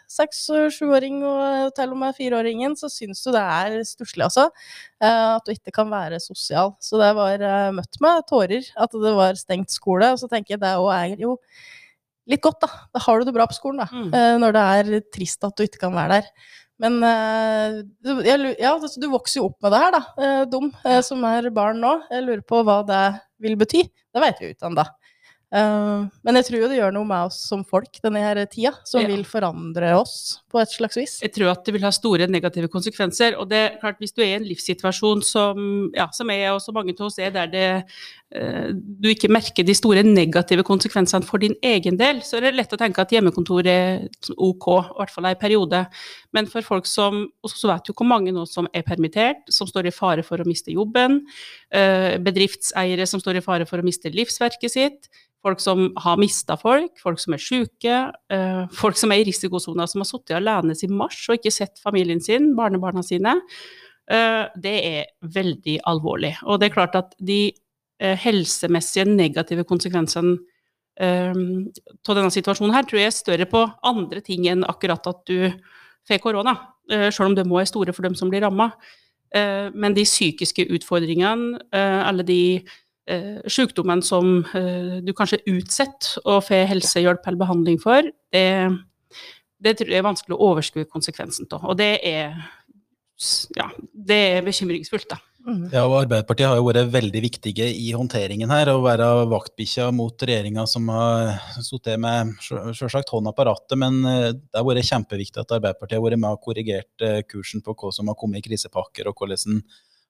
seks- 0.06 0.44
og 0.55 0.69
sjuåring 0.70 1.17
og 1.26 1.73
til 1.75 1.90
og 1.90 1.99
med 1.99 2.14
fireåringen, 2.14 2.76
så 2.79 2.87
syns 2.87 3.25
du 3.25 3.32
det 3.35 3.43
er 3.43 3.81
stusslig, 3.82 4.23
altså. 4.29 4.44
at 5.02 5.43
du 5.44 5.50
ikke 5.50 5.73
kan 5.75 5.90
være 5.90 6.20
sosial. 6.23 6.76
Så 6.79 6.94
det 7.00 7.11
var 7.19 7.43
møtt 7.75 7.99
med 8.00 8.23
tårer 8.31 8.70
at 8.79 8.94
det 8.94 9.14
var 9.19 9.35
stengt 9.35 9.70
skole. 9.75 10.12
Og 10.12 10.19
så 10.23 10.29
tenker 10.31 10.55
jeg 10.55 10.61
det 10.62 10.76
òg 10.79 10.93
er 10.94 11.17
jo 11.19 11.37
litt 12.29 12.45
godt, 12.45 12.61
da. 12.65 12.71
Da 12.95 13.03
har 13.05 13.19
du 13.19 13.29
det 13.29 13.35
bra 13.37 13.49
på 13.49 13.57
skolen, 13.57 13.83
da. 13.85 13.89
Mm. 13.93 14.09
eh, 14.15 14.37
når 14.43 14.57
det 14.57 14.65
er 14.79 15.05
trist 15.15 15.45
at 15.47 15.57
du 15.59 15.65
ikke 15.67 15.83
kan 15.87 15.97
være 15.97 16.19
der. 16.21 16.57
Men 16.79 17.01
eh, 17.03 17.81
ja, 18.29 18.75
altså, 18.75 19.01
du 19.03 19.09
vokser 19.11 19.41
jo 19.41 19.49
opp 19.49 19.59
med 19.65 19.75
det 19.75 19.83
her, 19.83 19.97
da. 19.97 20.03
eh, 20.23 20.43
dum 20.51 20.71
som 21.05 21.25
er 21.27 21.51
barn 21.55 21.83
nå. 21.83 21.97
Jeg 22.13 22.27
lurer 22.27 22.45
på 22.47 22.63
hva 22.67 22.81
det 22.87 23.05
vil 23.43 23.59
bety. 23.59 23.83
Det 24.15 24.23
vet 24.23 24.41
vi 24.41 24.49
jo 24.49 24.55
ikke 24.57 24.71
ennå. 24.71 24.87
Eh, 25.49 26.00
men 26.29 26.37
jeg 26.37 26.45
tror 26.45 26.61
jo 26.61 26.69
det 26.69 26.77
gjør 26.77 26.93
noe 26.93 27.09
med 27.09 27.31
oss 27.31 27.39
som 27.49 27.62
folk 27.65 27.95
denne 28.05 28.21
her 28.21 28.41
tida, 28.53 28.75
som 28.85 29.00
Ja. 29.00 29.09
vil 29.09 29.25
forandre 29.25 29.95
oss 29.97 30.43
på 30.50 30.61
et 30.61 30.69
slags 30.69 30.97
vis. 30.97 31.21
Jeg 31.23 31.33
tror 31.33 31.53
at 31.53 31.65
det 31.65 31.73
vil 31.73 31.83
ha 31.83 31.91
store 31.91 32.27
negative 32.29 32.69
konsekvenser. 32.69 33.39
Og 33.39 33.49
det 33.49 33.56
er 33.56 33.79
klart, 33.81 33.99
hvis 33.99 34.12
du 34.12 34.21
er 34.21 34.37
i 34.37 34.37
en 34.37 34.45
livssituasjon 34.45 35.23
som, 35.25 35.91
ja, 35.95 36.09
som 36.12 36.29
jeg 36.29 36.53
og 36.53 36.61
så 36.61 36.73
mange 36.73 36.93
av 36.93 37.06
oss 37.06 37.19
er, 37.19 37.31
der 37.31 37.47
det, 37.47 37.85
uh, 38.37 38.73
du 38.73 39.09
ikke 39.09 39.31
merker 39.33 39.65
de 39.65 39.73
store 39.73 40.03
negative 40.03 40.62
konsekvensene 40.62 41.25
for 41.25 41.39
din 41.39 41.55
egen 41.62 41.97
del, 41.97 42.21
så 42.21 42.37
er 42.37 42.41
det 42.41 42.55
lett 42.56 42.73
å 42.73 42.77
tenke 42.77 43.00
at 43.00 43.11
hjemmekontor 43.11 43.67
er 43.67 44.09
ok, 44.37 44.69
i 44.85 44.99
hvert 44.99 45.11
fall 45.11 45.25
en 45.25 45.37
periode. 45.37 45.87
Men 46.35 46.47
for 46.47 46.61
folk 46.61 46.85
som 46.85 47.29
Og 47.43 47.50
så 47.50 47.69
vet 47.69 47.85
du 47.87 47.93
hvor 47.95 48.06
mange 48.06 48.33
nå 48.33 48.47
som 48.47 48.69
er 48.75 48.83
permittert, 48.83 49.49
som 49.49 49.67
står 49.67 49.87
i 49.87 49.91
fare 49.91 50.23
for 50.23 50.37
å 50.37 50.45
miste 50.45 50.71
jobben. 50.71 51.25
Uh, 51.73 52.19
bedriftseiere 52.19 53.06
som 53.06 53.21
står 53.21 53.37
i 53.37 53.41
fare 53.41 53.67
for 53.67 53.79
å 53.79 53.85
miste 53.85 54.11
livsverket 54.12 54.71
sitt. 54.71 55.09
Folk 55.46 55.61
som 55.62 55.85
har 56.02 56.19
mista 56.19 56.56
folk, 56.58 56.96
folk 56.99 57.20
som 57.23 57.37
er 57.37 57.43
syke, 57.43 57.99
eh, 58.35 58.62
folk 58.75 58.99
som 58.99 59.12
er 59.14 59.23
i 59.23 59.26
risikosona, 59.29 59.87
som 59.87 60.02
har 60.02 60.08
sittet 60.08 60.35
alene 60.40 60.75
siden 60.75 60.99
mars 60.99 61.20
og 61.29 61.38
ikke 61.38 61.52
sett 61.55 61.79
familien 61.79 62.20
sin, 62.20 62.56
barnebarna 62.58 63.05
sine. 63.06 63.37
Eh, 64.11 64.44
det 64.58 64.75
er 64.88 65.05
veldig 65.23 65.79
alvorlig. 65.87 66.35
Og 66.43 66.58
det 66.58 66.69
er 66.69 66.75
klart 66.75 66.99
at 66.99 67.14
de 67.23 67.52
eh, 68.00 68.17
helsemessige 68.19 69.06
negative 69.06 69.67
konsekvensene 69.69 70.38
av 70.99 71.37
denne 72.11 72.31
situasjonen 72.35 72.73
her 72.75 72.82
tror 72.82 72.99
jeg 72.99 73.06
er 73.06 73.14
større 73.14 73.46
på 73.46 73.61
andre 73.87 74.19
ting 74.19 74.49
enn 74.50 74.64
akkurat 74.67 75.05
at 75.06 75.20
du 75.31 75.52
får 76.11 76.19
korona, 76.25 76.56
selv 76.90 77.29
om 77.29 77.37
det 77.38 77.44
må 77.46 77.61
være 77.61 77.70
store 77.70 77.94
for 77.94 78.02
dem 78.02 78.17
som 78.19 78.32
blir 78.32 78.43
ramma. 78.43 78.73
Men 79.79 79.94
de 79.94 80.02
psykiske 80.02 80.66
utfordringene, 80.75 81.61
alle 81.71 82.26
de 82.26 82.40
eh, 83.09 83.38
sykdommen 83.50 84.03
som 84.05 84.43
eh, 84.57 84.99
du 85.05 85.15
kanskje 85.17 85.41
utsetter 85.50 86.21
å 86.29 86.38
få 86.45 86.62
helsehjelp 86.71 87.27
eller 87.27 87.41
behandling 87.41 87.81
for, 87.83 88.07
det, 88.35 88.47
det 89.65 89.79
tror 89.79 89.95
jeg 89.95 90.03
er 90.03 90.07
vanskelig 90.07 90.37
å 90.37 90.53
overskue 90.53 90.88
konsekvensen 90.91 91.49
av. 91.57 91.65
Og 91.73 91.79
det 91.81 91.95
er, 92.07 92.37
ja, 93.57 93.71
det 93.93 94.21
er 94.37 94.47
bekymringsfullt, 94.47 95.09
da. 95.11 95.23
Mhm. 95.49 95.69
Ja, 95.73 95.85
og 95.87 96.03
Arbeiderpartiet 96.03 96.50
har 96.50 96.59
jo 96.59 96.67
vært 96.67 96.91
veldig 96.93 97.21
viktige 97.25 97.69
i 97.73 97.87
håndteringen 97.97 98.50
her, 98.53 98.69
å 98.69 98.83
være 98.85 99.07
vaktbikkja 99.31 99.87
mot 99.97 100.12
regjeringa 100.29 100.67
som 100.69 100.91
har 100.93 101.38
sittet 101.65 102.00
med 102.03 102.35
selvsagt 102.45 103.12
hånda 103.15 103.33
på 103.33 103.47
rattet, 103.49 103.77
men 103.81 104.03
eh, 104.05 104.33
det 104.37 104.59
har 104.59 104.67
vært 104.69 104.91
kjempeviktig 104.91 105.41
at 105.41 105.55
Arbeiderpartiet 105.57 105.97
har 105.97 106.05
vært 106.05 106.21
med 106.21 106.37
og 106.37 106.43
korrigert 106.45 107.07
eh, 107.07 107.23
kursen 107.29 107.65
på 107.65 107.77
hva 107.79 107.95
som 107.95 108.11
har 108.11 108.19
kommet 108.21 108.43
i 108.43 108.49
krisepakker, 108.50 109.09
og 109.09 109.17
hvordan 109.17 109.55
en 109.55 109.62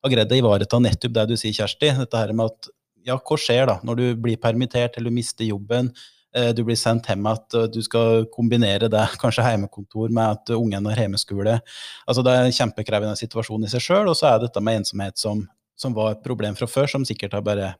har 0.02 0.14
greid 0.14 0.34
å 0.34 0.40
ivareta 0.40 0.82
nettopp 0.82 1.14
det 1.14 1.26
du 1.30 1.36
sier, 1.38 1.54
Kjersti. 1.54 1.92
Dette 2.00 2.22
her 2.22 2.34
med 2.34 2.50
at 2.50 2.70
ja, 3.08 3.16
hva 3.18 3.40
skjer 3.40 3.66
da 3.70 3.78
når 3.86 4.00
du 4.00 4.06
blir 4.22 4.38
permittert 4.40 4.98
eller 5.00 5.14
mister 5.14 5.48
jobben? 5.48 5.90
eh, 6.36 6.52
Du 6.54 6.64
blir 6.64 6.76
sendt 6.76 7.08
hjem 7.08 7.26
at 7.30 7.54
eh, 7.56 7.68
du 7.72 7.80
skal 7.84 8.26
kombinere 8.34 8.90
det, 8.92 9.06
kanskje 9.22 9.46
heimekontor, 9.46 10.12
med 10.12 10.36
at 10.36 10.54
ungen 10.56 10.86
har 10.90 11.02
hjemmeskole. 11.04 11.58
Altså 12.06 12.24
Det 12.24 12.34
er 12.34 12.44
en 12.46 12.58
kjempekrevende 12.60 13.16
situasjon 13.16 13.64
i 13.64 13.72
seg 13.72 13.84
sjøl, 13.84 14.12
og 14.12 14.18
så 14.18 14.34
er 14.34 14.44
dette 14.44 14.62
med 14.64 14.82
ensomhet 14.82 15.18
som, 15.18 15.46
som 15.78 15.96
var 15.96 16.14
et 16.14 16.24
problem 16.24 16.56
fra 16.58 16.68
før, 16.70 16.90
som 16.90 17.06
sikkert 17.08 17.38
har 17.38 17.46
bare 17.46 17.74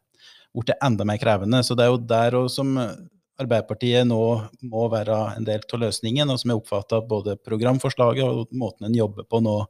blitt 0.57 0.75
enda 0.83 1.05
mer 1.05 1.21
krevende. 1.21 1.63
Så 1.63 1.77
det 1.77 1.87
er 1.87 1.93
jo 1.93 2.03
der 2.09 2.37
og 2.39 2.51
som 2.53 2.75
Arbeiderpartiet 3.39 4.07
nå 4.09 4.23
må 4.67 4.89
være 4.91 5.17
en 5.37 5.45
del 5.47 5.63
av 5.63 5.83
løsningen, 5.85 6.31
og 6.33 6.41
som 6.41 6.51
jeg 6.51 6.59
oppfatter 6.59 7.05
både 7.07 7.37
programforslaget 7.47 8.27
og 8.27 8.51
måten 8.59 8.89
en 8.89 8.97
jobber 8.99 9.29
på 9.31 9.39
nå, 9.45 9.61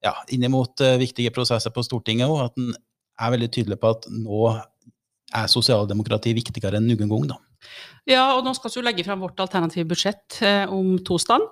ja, 0.00 0.14
inn 0.32 0.46
mot 0.50 0.80
uh, 0.80 0.94
viktige 1.00 1.32
prosesser 1.34 1.74
på 1.74 1.84
Stortinget 1.84 2.32
òg, 2.32 2.46
at 2.46 2.56
en 2.56 2.72
er 2.72 3.34
veldig 3.34 3.50
tydelig 3.52 3.78
på 3.82 3.90
at 3.92 4.08
nå 4.08 4.46
er 5.36 5.50
sosialdemokrati 5.50 6.34
viktigere 6.36 6.78
enn 6.80 6.90
noen 6.90 7.10
gang. 7.10 7.26
da. 7.32 7.40
Ja, 8.08 8.24
og 8.36 8.44
nå 8.46 8.54
skal 8.58 8.72
vi 8.72 8.80
jo 8.80 8.86
legge 8.86 9.06
fram 9.06 9.22
vårt 9.22 9.40
alternative 9.40 9.88
budsjett 9.92 10.40
eh, 10.42 10.64
om 10.70 10.96
tosdag. 11.06 11.44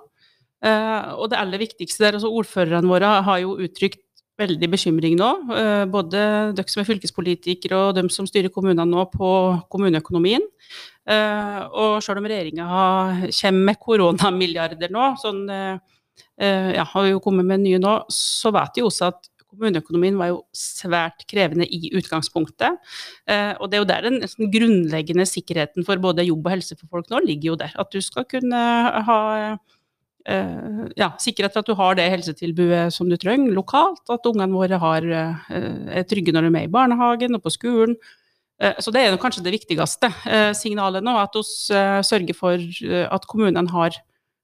Eh, 0.61 1.11
og 1.17 1.31
det 1.31 1.39
aller 1.39 1.61
viktigste 1.61 2.05
der, 2.05 2.19
altså 2.19 2.31
ordførerne 2.31 2.89
våre 2.89 3.11
har 3.25 3.41
jo 3.43 3.57
uttrykt 3.63 4.03
veldig 4.41 4.69
bekymring 4.73 5.17
nå. 5.19 5.29
Eh, 5.55 5.85
både 5.91 6.21
dere 6.57 6.71
som 6.71 6.83
er 6.83 6.89
fylkespolitikere 6.89 7.79
og 7.87 7.95
dem 7.97 8.09
som 8.13 8.27
styrer 8.29 8.53
kommunene 8.53 8.87
nå 8.89 9.05
på 9.13 9.31
kommuneøkonomien. 9.71 10.43
Eh, 11.09 11.61
og 11.71 12.01
selv 12.05 12.21
om 12.21 12.29
regjeringa 12.29 12.67
kommer 13.31 13.65
med 13.71 13.81
koronamilliarder 13.81 14.93
nå, 14.93 15.07
sånn, 15.21 15.43
eh, 15.49 15.97
eh, 16.37 16.71
ja, 16.77 16.85
har 16.93 17.09
jo 17.09 17.21
kommet 17.23 17.47
med 17.47 17.63
nye 17.65 17.81
nå, 17.81 17.97
så 18.11 18.53
vet 18.53 18.77
vi 18.77 18.85
også 18.85 19.09
at 19.09 19.31
kommuneøkonomien 19.51 20.17
var 20.19 20.31
jo 20.31 20.39
svært 20.55 21.25
krevende 21.29 21.67
i 21.67 21.91
utgangspunktet. 21.97 22.79
Eh, 23.29 23.51
og 23.59 23.69
det 23.69 23.77
er 23.77 23.83
jo 23.83 23.89
der 23.89 24.07
den 24.07 24.21
den 24.23 24.51
grunnleggende 24.53 25.25
sikkerheten 25.27 25.85
for 25.87 25.99
både 26.01 26.25
jobb 26.27 26.47
og 26.47 26.55
helse 26.55 26.77
for 26.77 26.87
folk 26.87 27.11
nå 27.11 27.21
ligger 27.25 27.51
jo 27.51 27.59
der. 27.59 27.75
At 27.75 27.91
du 27.91 27.99
skal 28.01 28.25
kunne 28.25 28.61
ha 29.07 29.19
eh, 30.25 30.87
ja, 30.97 31.11
sikkerhet 31.19 31.53
for 31.53 31.61
at 31.61 31.67
du 31.67 31.75
har 31.75 31.95
det 31.99 32.09
helsetilbudet 32.13 32.93
som 32.93 33.09
du 33.09 33.17
trenger 33.17 33.53
lokalt. 33.53 34.03
At 34.09 34.25
ungene 34.25 34.55
våre 34.55 34.79
har, 34.79 35.03
er 35.51 36.07
trygge 36.07 36.31
når 36.31 36.47
de 36.47 36.51
er 36.51 36.57
med 36.57 36.69
i 36.69 36.73
barnehagen 36.73 37.35
og 37.35 37.43
på 37.43 37.53
skolen. 37.53 37.97
Så 38.77 38.91
det 38.93 39.01
er 39.01 39.15
kanskje 39.17 39.41
det 39.41 39.55
viktigste 39.55 40.11
signalet 40.53 41.01
nå, 41.01 41.15
at 41.17 41.33
vi 41.33 41.41
sørger 42.05 42.35
for 42.37 42.61
at 43.09 43.23
kommunene 43.25 43.71
har 43.73 43.95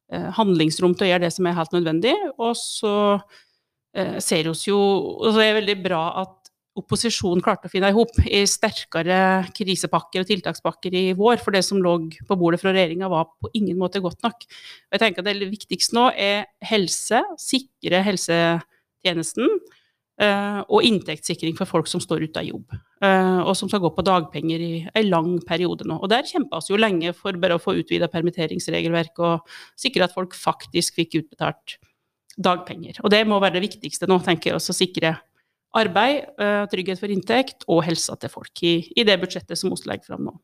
handlingsrom 0.10 0.96
til 0.98 1.06
å 1.06 1.10
gjøre 1.12 1.28
det 1.28 1.36
som 1.36 1.46
er 1.46 1.54
helt 1.54 1.76
nødvendig. 1.76 2.16
Og 2.42 2.56
så 2.58 2.96
Eh, 2.98 3.47
ser 4.22 4.50
oss 4.52 4.66
jo 4.68 4.78
Og 4.78 5.34
det 5.34 5.46
er 5.48 5.56
veldig 5.58 5.76
bra 5.82 6.02
at 6.22 6.48
opposisjonen 6.78 7.42
klarte 7.44 7.70
å 7.70 7.72
finne 7.72 7.90
i 7.92 7.96
hop 7.96 8.20
i 8.26 8.44
sterkere 8.50 9.48
krisepakker 9.56 10.24
og 10.24 10.30
tiltakspakker 10.30 10.98
i 10.98 11.06
vår, 11.18 11.40
for 11.42 11.56
det 11.56 11.64
som 11.66 11.82
lå 11.82 11.96
på 12.28 12.38
bordet 12.40 12.62
fra 12.62 12.74
regjeringa 12.76 13.10
var 13.12 13.32
på 13.42 13.52
ingen 13.58 13.80
måte 13.80 14.02
godt 14.04 14.22
nok. 14.26 14.46
Og 14.46 14.98
jeg 14.98 15.04
tenker 15.04 15.24
at 15.24 15.30
Det 15.32 15.50
viktigste 15.50 15.98
nå 15.98 16.10
er 16.14 16.46
helse, 16.70 17.24
sikre 17.42 18.04
helsetjenesten 18.06 19.50
uh, 20.22 20.62
og 20.68 20.86
inntektssikring 20.86 21.58
for 21.58 21.70
folk 21.70 21.90
som 21.90 22.04
står 22.04 22.28
ute 22.28 22.44
av 22.44 22.48
jobb, 22.48 22.78
uh, 23.02 23.42
og 23.42 23.54
som 23.58 23.72
skal 23.72 23.82
gå 23.84 23.92
på 23.96 24.06
dagpenger 24.06 24.64
i 24.64 24.72
en 24.94 25.10
lang 25.10 25.34
periode 25.48 25.88
nå. 25.88 26.00
Og 26.02 26.10
Der 26.14 26.30
kjempa 26.30 26.62
vi 26.62 26.76
jo 26.76 26.82
lenge 26.82 27.14
for 27.18 27.38
bare 27.42 27.58
å 27.58 27.64
få 27.64 27.78
utvida 27.80 28.12
permitteringsregelverk 28.12 29.18
og 29.26 29.58
sikre 29.80 30.06
at 30.06 30.16
folk 30.16 30.38
faktisk 30.38 31.02
fikk 31.02 31.24
utbetalt 31.24 31.80
dagpenger. 32.38 33.02
Og 33.04 33.12
det 33.14 33.24
må 33.28 33.40
være 33.42 33.58
det 33.58 33.66
viktigste 33.68 34.10
nå, 34.10 34.20
tenker 34.26 34.54
jeg, 34.54 34.62
å 34.62 34.76
sikre 34.76 35.16
arbeid, 35.78 36.30
eh, 36.40 36.66
trygghet 36.72 37.02
for 37.02 37.14
inntekt 37.14 37.66
og 37.68 37.84
helsa 37.86 38.16
til 38.20 38.32
folk 38.34 38.64
i, 38.66 38.78
i 38.96 39.06
det 39.08 39.18
budsjettet 39.22 39.60
som 39.60 39.74
Oslo 39.74 39.92
legger 39.92 40.14
fram 40.14 40.30
nå. 40.30 40.38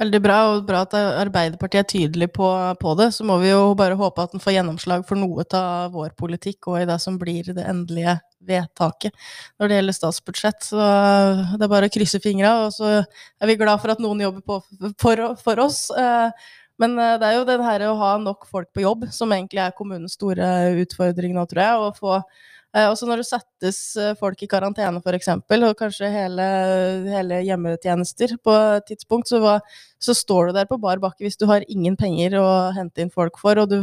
Veldig 0.00 0.20
bra, 0.24 0.36
og 0.48 0.62
bra 0.64 0.78
at 0.86 0.94
Arbeiderpartiet 0.96 1.82
er 1.82 1.88
tydelig 1.90 2.30
på, 2.32 2.46
på, 2.80 2.92
det. 2.96 3.10
Så 3.12 3.24
må 3.28 3.36
vi 3.42 3.50
jo 3.50 3.74
bare 3.76 3.98
håpe 4.00 4.24
at 4.24 4.32
den 4.32 4.40
får 4.40 4.54
gjennomslag 4.54 5.04
for 5.04 5.20
noe 5.20 5.44
av 5.58 5.92
vår 5.92 6.14
politikk 6.16 6.70
og 6.72 6.78
i 6.80 6.86
det 6.88 6.96
som 7.02 7.18
blir 7.20 7.50
det 7.52 7.66
endelige 7.68 8.16
vedtaket 8.48 9.12
når 9.60 9.68
det 9.68 9.76
gjelder 9.76 9.98
statsbudsjett. 9.98 10.64
Så 10.70 10.80
det 10.80 11.66
er 11.66 11.72
bare 11.74 11.90
å 11.90 11.92
krysse 11.92 12.22
fingra, 12.24 12.54
og 12.64 12.72
så 12.78 12.94
er 13.02 13.50
vi 13.50 13.58
glad 13.60 13.82
for 13.82 13.92
at 13.92 14.00
noen 14.00 14.24
jobber 14.24 14.40
på 14.40 14.58
for, 15.04 15.24
for 15.44 15.64
oss. 15.66 15.82
Eh, 15.92 16.48
men 16.80 16.96
eh, 16.98 17.18
det 17.20 17.28
er 17.28 17.36
jo 17.36 17.48
den 17.48 17.64
her 17.64 17.84
å 17.90 17.98
ha 18.00 18.14
nok 18.20 18.46
folk 18.48 18.70
på 18.74 18.84
jobb 18.86 19.04
som 19.12 19.32
egentlig 19.36 19.62
er 19.62 19.76
kommunens 19.76 20.16
store 20.16 20.46
utfordring 20.80 21.36
nå, 21.36 21.44
tror 21.50 21.62
jeg. 21.62 21.84
Og 21.84 21.98
få 22.00 22.14
eh, 22.16 22.86
også 22.86 23.08
når 23.08 23.20
det 23.20 23.28
settes 23.28 23.80
eh, 24.00 24.14
folk 24.18 24.40
i 24.40 24.48
karantene, 24.50 25.02
f.eks., 25.04 25.28
og 25.36 25.76
kanskje 25.78 26.10
hele, 26.14 26.48
hele, 27.12 27.42
hjemmetjenester 27.44 28.36
på 28.40 28.56
et 28.78 28.88
tidspunkt, 28.88 29.28
så, 29.28 29.42
hva, 29.44 29.58
så, 30.00 30.16
står 30.16 30.50
du 30.50 30.60
der 30.60 30.70
på 30.70 30.80
bar 30.80 31.02
bakke 31.02 31.26
hvis 31.26 31.40
du 31.40 31.44
har 31.50 31.66
ingen 31.68 31.98
penger 32.00 32.38
å 32.40 32.48
hente 32.76 33.04
inn 33.04 33.12
folk 33.12 33.36
for, 33.42 33.60
og 33.60 33.68
du 33.74 33.82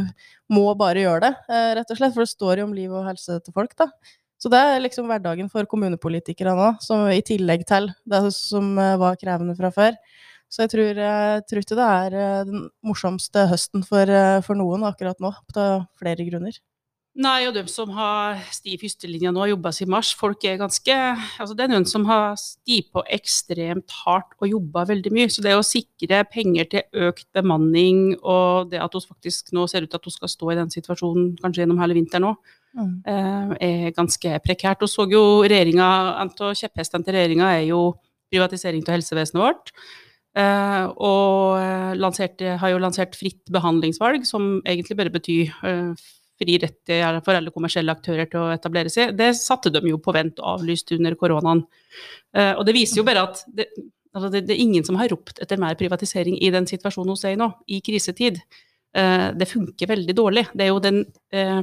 må 0.50 0.66
bare 0.78 1.06
gjøre 1.06 1.28
det, 1.28 1.34
rett 1.78 1.92
og 1.92 2.00
slett. 2.00 2.16
For 2.16 2.26
det 2.26 2.34
står 2.34 2.62
jo 2.62 2.70
om 2.70 2.74
liv 2.74 2.94
og 2.94 3.06
helse 3.06 3.38
til 3.44 3.54
folk, 3.54 3.78
da. 3.78 3.92
Så 4.38 4.50
det 4.50 4.58
er 4.62 4.78
liksom 4.78 5.08
hverdagen 5.10 5.48
for 5.50 5.66
kommunepolitikere 5.66 6.52
nå, 6.54 6.76
som 6.82 7.08
i 7.10 7.22
tillegg 7.26 7.64
til 7.66 7.88
det 8.06 8.20
som 8.36 8.70
var 8.78 9.18
krevende 9.18 9.56
fra 9.58 9.70
før. 9.74 9.96
Så 10.48 10.64
jeg 10.64 10.72
tror, 10.72 11.02
jeg 11.04 11.44
tror, 11.48 11.62
ikke 11.62 11.76
det 11.76 11.90
er 11.92 12.16
eh, 12.16 12.46
den 12.48 12.64
morsomste 12.86 13.44
høsten 13.50 13.84
for, 13.84 14.08
eh, 14.08 14.40
for 14.46 14.56
noen 14.56 14.86
akkurat 14.88 15.20
nå, 15.20 15.34
av 15.54 15.86
flere 16.00 16.24
grunner. 16.28 16.56
Nei, 17.18 17.48
og 17.48 17.54
de 17.56 17.64
som 17.66 17.90
har 17.96 18.36
sti 18.54 18.76
i 18.76 18.78
førstelinja 18.78 19.32
nå, 19.34 19.40
og 19.42 19.50
jobba 19.50 19.72
siden 19.74 19.90
mars, 19.90 20.12
folk 20.14 20.44
er 20.46 20.58
ganske 20.60 20.94
Altså 20.94 21.56
det 21.58 21.64
er 21.64 21.72
noen 21.72 21.86
som 21.88 22.04
har 22.06 22.36
sti 22.38 22.78
på 22.94 23.02
ekstremt 23.16 23.94
hardt 24.04 24.36
og 24.38 24.46
jobba 24.52 24.84
veldig 24.86 25.10
mye. 25.16 25.26
Så 25.32 25.42
det 25.42 25.56
å 25.58 25.64
sikre 25.66 26.20
penger 26.30 26.70
til 26.70 27.08
økt 27.08 27.26
bemanning 27.34 28.12
og 28.20 28.70
det 28.70 28.78
at 28.84 28.94
vi 28.94 29.02
faktisk 29.02 29.50
nå 29.56 29.66
ser 29.66 29.82
ut 29.82 29.90
til 29.90 29.98
at 29.98 30.06
vi 30.06 30.14
skal 30.14 30.30
stå 30.30 30.52
i 30.52 30.58
den 30.60 30.70
situasjonen 30.70 31.32
kanskje 31.42 31.64
gjennom 31.64 31.82
hele 31.82 31.98
vinteren 31.98 32.30
òg, 32.30 32.54
mm. 32.78 32.96
Eh, 33.10 33.54
er 33.66 33.96
ganske 33.98 34.38
prekært. 34.46 34.86
Og 34.86 34.92
så 34.92 35.08
jo 35.10 35.24
regjeringa, 35.42 35.88
En 36.22 36.30
av 36.30 36.54
kjepphestene 36.54 37.02
til 37.02 37.18
regjeringa 37.18 37.50
er 37.56 37.66
jo 37.72 37.96
privatisering 38.30 38.86
av 38.86 38.94
helsevesenet 38.94 39.42
vårt. 39.42 39.74
Uh, 40.36 40.92
og 41.02 41.56
eh, 41.58 41.94
lanserte, 41.98 42.52
har 42.60 42.70
jo 42.70 42.78
lansert 42.78 43.16
fritt 43.18 43.48
behandlingsvalg, 43.50 44.26
som 44.28 44.58
egentlig 44.68 44.98
bare 44.98 45.12
betyr 45.14 45.50
uh, 45.64 46.10
fri 46.38 46.58
rett 46.62 46.92
for 47.26 47.34
alle 47.34 47.50
kommersielle 47.50 47.90
aktører 47.90 48.28
til 48.30 48.44
å 48.44 48.52
etablere 48.54 48.92
seg. 48.92 49.16
Det 49.18 49.32
satte 49.34 49.72
de 49.74 49.82
jo 49.88 49.98
på 50.02 50.14
vent 50.14 50.38
og 50.38 50.60
avlyste 50.60 50.94
under 50.94 51.16
koronaen. 51.18 51.64
Uh, 52.36 52.52
og 52.52 52.62
det 52.68 52.76
viser 52.76 53.00
jo 53.00 53.06
bare 53.08 53.24
at 53.26 53.42
det, 53.50 53.66
altså 54.12 54.30
det, 54.30 54.44
det, 54.46 54.54
er 54.54 54.62
ingen 54.68 54.86
som 54.86 55.00
har 55.00 55.10
ropt 55.10 55.42
etter 55.42 55.58
mer 55.58 55.78
privatisering 55.80 56.38
i 56.38 56.52
den 56.54 56.70
situasjonen 56.70 57.16
hos 57.16 57.26
deg 57.26 57.40
nå, 57.40 57.50
i 57.66 57.82
krisetid. 57.84 58.42
det 59.38 59.46
funker 59.46 59.90
veldig 59.90 60.14
dårlig. 60.16 60.46
Det 60.56 60.64
er 60.64 60.70
jo 60.70 60.78
den 60.80 61.02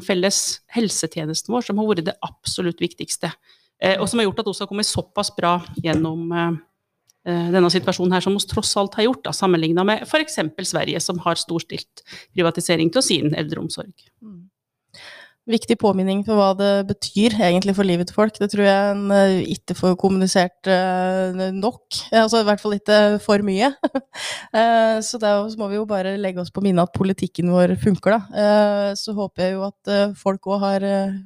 felles 0.06 0.38
helsetjenesten 0.76 1.52
vår 1.52 1.66
som 1.66 1.80
har 1.82 1.88
vært 1.90 2.06
det 2.06 2.14
absolutt 2.24 2.84
viktigste. 2.84 3.32
og 3.98 4.06
som 4.08 4.22
har 4.22 4.28
gjort 4.28 4.44
at 4.44 4.48
vi 4.52 4.54
har 4.62 4.70
kommet 4.70 4.88
såpass 4.88 5.32
bra 5.36 5.56
gjennom 5.82 6.30
denne 7.26 7.70
situasjonen 7.74 8.14
her, 8.14 8.22
som 8.22 8.36
vi 8.38 8.46
tross 8.46 8.76
alt 8.78 8.94
har 9.00 9.08
gjort, 9.08 9.32
sammenligna 9.34 9.86
med 9.88 10.04
f.eks. 10.06 10.38
Sverige, 10.70 11.00
som 11.02 11.18
har 11.24 11.40
storstilt 11.42 12.04
privatisering 12.36 12.92
til 12.94 13.06
sin 13.06 13.34
eldreomsorg. 13.34 13.94
Mm. 14.22 14.44
Viktig 15.46 15.76
påminning 15.78 16.24
for 16.26 16.40
hva 16.40 16.56
det 16.58 16.88
betyr 16.90 17.36
egentlig 17.38 17.76
for 17.78 17.86
livet 17.86 18.10
til 18.10 18.18
folk. 18.18 18.34
Det 18.42 18.48
tror 18.50 18.66
jeg 18.66 18.94
en 18.96 19.12
uh, 19.14 19.44
ikke 19.54 19.76
får 19.78 19.94
kommunisert 20.02 20.66
uh, 20.66 21.38
nok. 21.54 21.84
Altså 22.10 22.42
i 22.42 22.48
hvert 22.48 22.64
fall 22.64 22.74
ikke 22.80 22.98
for 23.22 23.46
mye. 23.46 23.70
så 25.06 25.22
da 25.22 25.36
må 25.60 25.70
vi 25.70 25.78
jo 25.78 25.86
bare 25.90 26.16
legge 26.18 26.42
oss 26.42 26.50
på 26.54 26.66
minnet 26.66 26.90
at 26.90 26.98
politikken 26.98 27.54
vår 27.54 27.76
funker, 27.82 28.18
da. 28.18 28.94
så 28.98 29.14
håper 29.14 29.44
jeg 29.44 29.58
jo 29.58 29.66
at 29.68 29.92
folk 30.18 30.50
òg 30.50 30.64
har 30.64 30.86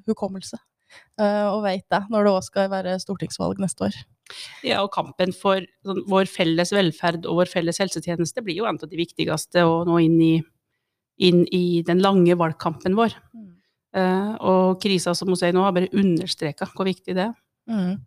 hukommelse 0.09 0.57
og 1.19 1.59
veit 1.61 1.83
det 1.91 1.99
når 2.09 2.25
det 2.25 2.31
òg 2.33 2.45
skal 2.47 2.69
være 2.71 2.95
stortingsvalg 3.03 3.59
neste 3.61 3.85
år. 3.87 3.97
Ja, 4.65 4.81
og 4.83 4.91
kampen 4.93 5.33
for 5.35 5.63
sånn, 5.85 6.03
vår 6.09 6.29
felles 6.31 6.73
velferd 6.75 7.27
og 7.29 7.41
vår 7.41 7.51
felles 7.51 7.81
helsetjeneste 7.81 8.43
blir 8.45 8.61
jo 8.61 8.69
en 8.69 8.79
av 8.79 8.89
de 8.89 8.99
viktigste 8.99 9.65
å 9.65 9.81
nå 9.87 9.99
inn 10.05 10.17
i, 10.23 10.33
inn 11.25 11.45
i 11.55 11.81
den 11.85 12.03
lange 12.03 12.37
valgkampen 12.39 12.97
vår. 12.99 13.15
Mm. 13.33 13.45
Uh, 13.89 14.33
og 14.45 14.81
krisa 14.83 15.15
som 15.17 15.31
hun 15.31 15.39
sier 15.39 15.55
nå, 15.55 15.63
har 15.65 15.73
bare 15.75 15.89
understreka 15.97 16.69
hvor 16.75 16.89
viktig 16.89 17.17
det 17.17 17.29
er. 17.29 17.37
Mm. 17.69 17.97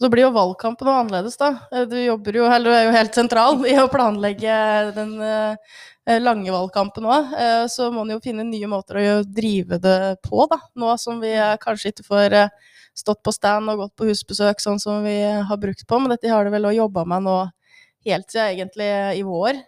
Så 0.00 0.10
blir 0.12 0.26
jo 0.26 0.32
valgkampen 0.34 0.88
noe 0.88 1.00
annerledes, 1.00 1.38
da. 1.40 1.54
Eh, 1.72 1.86
du, 1.88 1.96
jobber 2.02 2.36
jo, 2.36 2.48
eller 2.52 2.68
du 2.68 2.76
er 2.76 2.84
jo 2.84 2.96
helt 2.98 3.16
sentral 3.16 3.62
i 3.68 3.76
å 3.80 3.88
planlegge 3.92 4.56
den 4.96 5.14
uh, 5.22 5.78
lange 6.22 6.52
valgkampen 6.54 7.08
òg. 7.08 7.34
Uh, 7.34 7.64
så 7.72 7.90
må 7.94 8.04
en 8.04 8.14
jo 8.16 8.22
finne 8.24 8.46
nye 8.46 8.70
måter 8.70 9.00
å 9.00 9.18
drive 9.26 9.80
det 9.82 9.98
på, 10.26 10.46
da. 10.50 10.60
Nå 10.78 10.94
som 11.02 11.20
vi 11.22 11.34
kanskje 11.62 11.94
ikke 11.94 12.06
får 12.06 12.38
stått 12.96 13.22
på 13.26 13.34
stand 13.34 13.68
og 13.70 13.84
gått 13.84 13.96
på 13.98 14.08
husbesøk, 14.08 14.62
sånn 14.62 14.80
som 14.80 15.04
vi 15.04 15.18
har 15.20 15.60
brukt 15.60 15.86
på. 15.86 15.98
Men 16.00 16.14
dette 16.14 16.32
har 16.32 16.46
de 16.46 16.54
vel 16.54 16.68
òg 16.70 16.78
jobba 16.78 17.04
med 17.08 17.26
nå 17.26 17.38
helt 18.06 18.30
siden 18.30 18.54
egentlig 18.54 18.90
i 19.18 19.24
vår. 19.26 19.58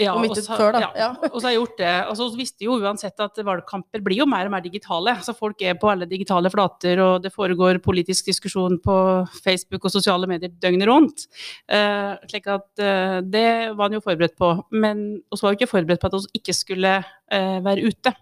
Ja, 0.00 0.14
og 0.16 0.32
så 0.32 0.56
før, 0.56 0.72
da. 0.72 0.86
Ja. 0.96 1.10
og 1.28 1.34
så 1.36 1.46
har 1.46 1.52
jeg 1.52 1.58
gjort 1.60 1.80
det. 1.82 1.92
Og 2.08 2.16
så 2.16 2.26
visste 2.36 2.64
jo 2.64 2.78
uansett 2.80 3.20
at 3.20 3.40
valgkamper 3.44 4.00
blir 4.04 4.22
jo 4.22 4.26
mer 4.30 4.48
og 4.48 4.54
mer 4.54 4.64
digitale. 4.64 5.18
Så 5.24 5.34
folk 5.36 5.60
er 5.60 5.76
på 5.80 5.90
alle 5.92 6.08
digitale 6.08 6.50
flater, 6.52 7.02
og 7.04 7.20
det 7.24 7.34
foregår 7.34 7.82
politisk 7.84 8.30
diskusjon 8.30 8.78
på 8.82 8.96
Facebook 9.44 9.84
og 9.84 9.92
sosiale 9.92 10.28
medier 10.30 10.52
døgnet 10.64 10.88
rundt. 10.88 11.26
Uh, 11.68 12.16
slik 12.30 12.48
at 12.48 12.68
uh, 12.80 13.20
det 13.20 13.46
var 13.76 13.90
en 13.90 13.98
jo 13.98 14.04
forberedt 14.04 14.38
på. 14.40 14.54
Men 14.72 15.04
vi 15.20 15.42
var 15.42 15.52
jo 15.52 15.60
ikke 15.60 15.72
forberedt 15.74 16.02
på 16.02 16.08
at 16.08 16.18
vi 16.18 16.40
ikke 16.40 16.56
skulle 16.56 16.98
uh, 17.02 17.58
være 17.68 17.92
ute. 17.92 18.16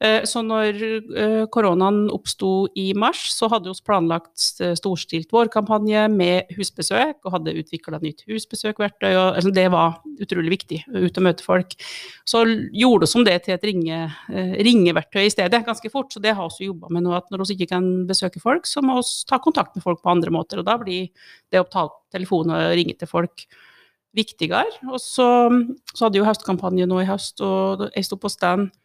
Eh, 0.00 0.22
så 0.24 0.40
når 0.40 0.78
eh, 0.80 1.42
koronaen 1.52 2.06
oppsto 2.14 2.70
i 2.78 2.86
mars, 2.96 3.26
så 3.34 3.50
hadde 3.52 3.68
vi 3.68 3.84
planlagt 3.84 4.62
storstilt 4.78 5.28
vårkampanje 5.34 6.06
med 6.12 6.54
husbesøk, 6.56 7.18
og 7.26 7.34
hadde 7.34 7.56
utvikla 7.60 8.00
nytt 8.00 8.24
husbesøkverktøy. 8.30 9.10
Og, 9.10 9.36
altså 9.36 9.52
det 9.56 9.66
var 9.74 10.00
utrolig 10.24 10.54
viktig, 10.56 10.80
ut 10.88 11.20
og 11.20 11.26
møte 11.26 11.44
folk. 11.44 11.76
Så 12.28 12.46
gjorde 12.48 13.10
vi 13.10 13.20
om 13.20 13.28
det 13.28 13.36
til 13.44 13.56
et 13.58 13.68
ringe, 13.68 14.00
eh, 14.32 14.56
ringeverktøy 14.64 15.26
i 15.26 15.34
stedet, 15.36 15.64
ganske 15.68 15.92
fort. 15.92 16.14
Så 16.16 16.24
det 16.24 16.36
har 16.38 16.48
vi 16.56 16.70
jobba 16.70 16.88
med 16.88 17.04
nå, 17.04 17.14
at 17.18 17.28
når 17.28 17.44
vi 17.44 17.58
ikke 17.58 17.74
kan 17.76 17.90
besøke 18.08 18.40
folk, 18.40 18.68
så 18.70 18.80
må 18.84 18.96
vi 19.02 19.08
ta 19.28 19.40
kontakt 19.42 19.76
med 19.76 19.84
folk 19.84 20.00
på 20.00 20.14
andre 20.14 20.32
måter. 20.32 20.64
Og 20.64 20.68
da 20.68 20.80
blir 20.80 21.12
det 21.52 21.60
å 21.60 21.68
ta 21.68 21.90
telefonen 22.14 22.56
og 22.56 22.78
ringe 22.78 22.96
til 22.96 23.10
folk 23.10 23.44
viktigere. 24.16 24.80
Og 24.88 24.96
så, 24.98 25.28
så 25.92 26.06
hadde 26.06 26.18
jo 26.18 26.26
høstkampanje 26.26 26.88
nå 26.88 27.04
i 27.04 27.10
høst, 27.10 27.44
og 27.44 27.90
jeg 27.92 28.08
sto 28.08 28.16
på 28.16 28.32
stand 28.32 28.70
Eh, 28.70 28.79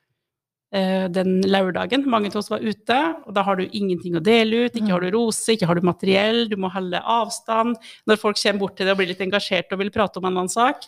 den 0.75 1.37
lørdagen. 1.47 2.03
Mange 2.11 2.27
av 2.33 2.39
oss 2.41 2.49
var 2.51 2.63
ute, 2.63 2.97
og 3.23 3.35
da 3.37 3.43
har 3.47 3.55
du 3.55 3.63
ingenting 3.65 4.17
å 4.17 4.23
dele 4.23 4.65
ut. 4.65 4.75
Ikke 4.75 4.91
har 4.91 5.05
du 5.05 5.13
rose, 5.13 5.53
ikke 5.53 5.69
har 5.69 5.79
du 5.79 5.87
materiell, 5.87 6.49
du 6.51 6.57
må 6.59 6.67
holde 6.73 6.99
avstand. 6.99 7.77
Når 8.09 8.19
folk 8.19 8.39
kommer 8.41 8.63
bort 8.65 8.75
til 8.75 8.89
deg 8.89 8.95
og 8.95 8.99
blir 8.99 9.13
litt 9.13 9.23
engasjert 9.23 9.71
og 9.71 9.79
vil 9.79 9.93
prate 9.95 10.19
om 10.19 10.27
en 10.27 10.33
annen 10.33 10.51
sak, 10.51 10.83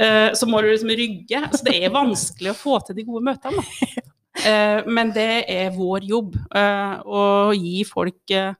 eh, 0.00 0.30
så 0.32 0.48
må 0.48 0.62
du 0.62 0.70
liksom 0.70 0.94
rygge. 0.96 1.42
Så 1.52 1.60
det 1.68 1.76
er 1.76 1.92
vanskelig 1.94 2.54
å 2.54 2.58
få 2.58 2.78
til 2.86 2.96
de 2.98 3.08
gode 3.08 3.26
møtene. 3.28 3.66
Eh, 4.46 4.84
men 4.86 5.08
det 5.10 5.48
er 5.50 5.72
vår 5.74 6.04
jobb 6.06 6.36
eh, 6.54 6.92
å 7.02 7.22
gi 7.56 7.80
folk 7.88 8.30
eh, 8.30 8.52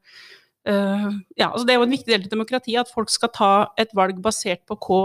eh, 0.66 1.04
ja, 1.38 1.52
altså 1.52 1.62
Det 1.68 1.74
er 1.74 1.78
jo 1.78 1.84
en 1.86 1.94
viktig 1.94 2.10
del 2.10 2.24
av 2.24 2.32
demokratiet 2.32 2.80
at 2.82 2.90
folk 2.90 3.12
skal 3.12 3.30
ta 3.30 3.50
et 3.78 3.92
valg 3.94 4.18
basert 4.24 4.64
på 4.66 4.74
hva 4.88 5.02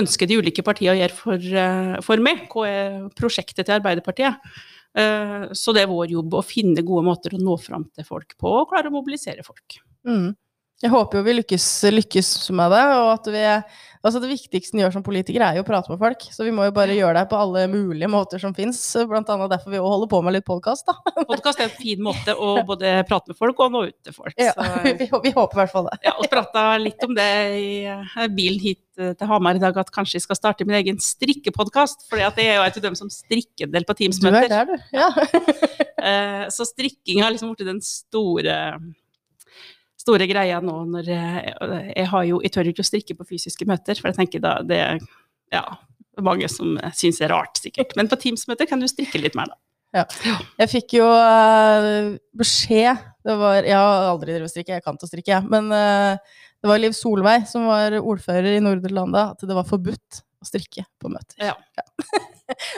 ønsker 0.00 0.28
de 0.28 0.38
ulike 0.40 0.64
partiene 0.64 0.94
å 0.94 1.00
gjøre 1.00 1.16
for, 1.18 1.50
eh, 1.64 1.98
for 2.06 2.22
meg. 2.22 2.46
Hva 2.52 2.64
er 2.70 2.96
prosjektet 3.18 3.66
til 3.66 3.76
Arbeiderpartiet? 3.76 4.40
Eh, 4.96 5.46
så 5.52 5.74
det 5.76 5.84
er 5.84 5.92
vår 5.92 6.14
jobb 6.14 6.38
å 6.38 6.44
finne 6.46 6.84
gode 6.86 7.04
måter 7.06 7.36
å 7.36 7.42
nå 7.42 7.58
fram 7.60 7.84
til 7.92 8.06
folk 8.08 8.36
på, 8.40 8.48
og 8.62 8.70
klare 8.72 8.88
å 8.88 8.94
mobilisere 8.94 9.44
folk. 9.46 9.78
Mm. 10.08 10.30
Jeg 10.84 10.92
håper 10.92 11.18
jo 11.20 11.24
vi 11.24 11.34
lykkes, 11.38 11.66
lykkes 11.92 12.30
med 12.56 12.72
det. 12.74 12.84
og 12.96 13.10
at 13.14 13.28
vi, 13.32 13.44
altså 14.06 14.20
Det 14.22 14.30
viktigste 14.30 14.76
en 14.76 14.82
gjør 14.84 14.94
som 14.96 15.04
politiker, 15.06 15.42
er 15.44 15.58
jo 15.58 15.64
å 15.64 15.66
prate 15.66 15.90
med 15.92 16.00
folk. 16.00 16.24
Så 16.32 16.46
vi 16.46 16.52
må 16.54 16.66
jo 16.68 16.74
bare 16.76 16.94
gjøre 16.96 17.18
det 17.18 17.24
på 17.30 17.38
alle 17.38 17.64
mulige 17.70 18.08
måter 18.12 18.40
som 18.42 18.54
fins. 18.56 18.80
Blant 19.10 19.28
annet 19.32 19.52
derfor 19.52 19.74
vi 19.74 19.80
òg 19.80 19.88
holder 19.92 20.10
på 20.12 20.20
med 20.26 20.36
litt 20.36 20.46
podkast. 20.48 20.88
Podkast 21.30 21.60
er 21.62 21.68
en 21.68 21.76
fin 21.76 22.02
måte 22.04 22.34
å 22.34 22.56
både 22.68 22.92
prate 23.08 23.32
med 23.32 23.38
folk 23.38 23.62
og 23.64 23.74
nå 23.74 23.84
ut 23.90 23.96
til 24.06 24.16
folk. 24.16 24.34
Ja, 24.40 24.54
vi, 24.86 25.08
vi 25.08 25.34
håper 25.34 25.56
i 25.56 25.60
hvert 25.62 25.74
fall 25.74 25.88
det. 25.90 26.00
ja, 26.08 26.16
og 26.16 26.28
prata 26.32 26.66
litt 26.82 27.06
om 27.06 27.16
det 27.16 27.30
i 27.60 27.70
eh, 27.90 28.26
bilen 28.36 28.62
hit 28.62 28.82
eh, 29.00 29.14
til 29.18 29.30
Hamar 29.30 29.58
i 29.58 29.62
dag, 29.62 29.76
at 29.82 29.92
kanskje 29.94 30.18
jeg 30.20 30.26
skal 30.26 30.40
starte 30.40 30.66
min 30.68 30.78
egen 30.78 31.00
strikkepodkast. 31.02 32.06
For 32.10 32.22
jeg 32.22 32.32
er 32.46 32.60
jo 32.60 32.66
av 32.66 32.82
dem 32.88 32.98
som 32.98 33.10
strikker 33.12 33.68
en 33.68 33.74
del 33.74 33.88
på 33.88 33.96
Du 33.98 34.28
er 34.30 34.48
der, 34.52 34.70
du. 34.70 34.76
Ja. 34.96 35.10
Eh, 36.06 36.44
Så 36.52 36.62
strikking 36.68 37.22
har 37.24 37.32
liksom 37.32 37.54
blitt 37.56 37.66
den 37.66 37.80
store 37.82 38.52
store 40.06 40.28
greia 40.30 40.62
nå 40.62 40.78
når 40.94 41.10
jeg, 41.10 41.52
jeg 41.90 42.08
har 42.12 42.26
jo 42.28 42.40
Jeg 42.44 42.54
tør 42.54 42.68
jo 42.68 42.74
ikke 42.74 42.84
å 42.86 42.90
strikke 42.92 43.18
på 43.18 43.28
fysiske 43.34 43.66
møter, 43.68 43.98
for 43.98 44.12
jeg 44.12 44.20
tenker 44.20 44.42
da 44.44 44.56
det 44.62 44.80
ja, 45.54 45.64
mange 46.22 46.48
som 46.50 46.76
syns 46.96 47.20
er 47.22 47.32
rart, 47.34 47.58
sikkert. 47.60 47.94
Men 47.98 48.10
på 48.10 48.18
Teams-møter 48.22 48.68
kan 48.70 48.82
du 48.82 48.88
strikke 48.90 49.20
litt 49.22 49.36
mer, 49.38 49.52
da. 49.52 49.60
Jeg 50.60 50.68
fikk 50.68 50.96
jo 50.98 51.06
uh, 51.08 52.16
beskjed 52.36 53.04
det 53.26 53.36
var, 53.40 53.62
Jeg 53.64 53.78
har 53.78 54.08
aldri 54.10 54.34
drevet 54.34 54.52
strikke, 54.52 54.76
jeg 54.76 54.84
kan 54.84 54.98
til 54.98 55.08
å 55.08 55.10
strikke, 55.10 55.32
jeg. 55.32 55.48
Men 55.52 55.70
uh, 55.72 56.42
det 56.60 56.70
var 56.70 56.82
Liv 56.82 56.96
Solveig 56.96 57.46
som 57.50 57.68
var 57.70 57.96
ordfører 58.00 58.56
i 58.56 58.62
Nordre 58.64 58.92
Landa, 58.92 59.30
at 59.34 59.44
det 59.46 59.56
var 59.56 59.68
forbudt 59.68 60.22
å 60.42 60.48
strikke 60.48 60.86
på 61.00 61.12
møter. 61.12 61.52
Ja. 61.52 61.56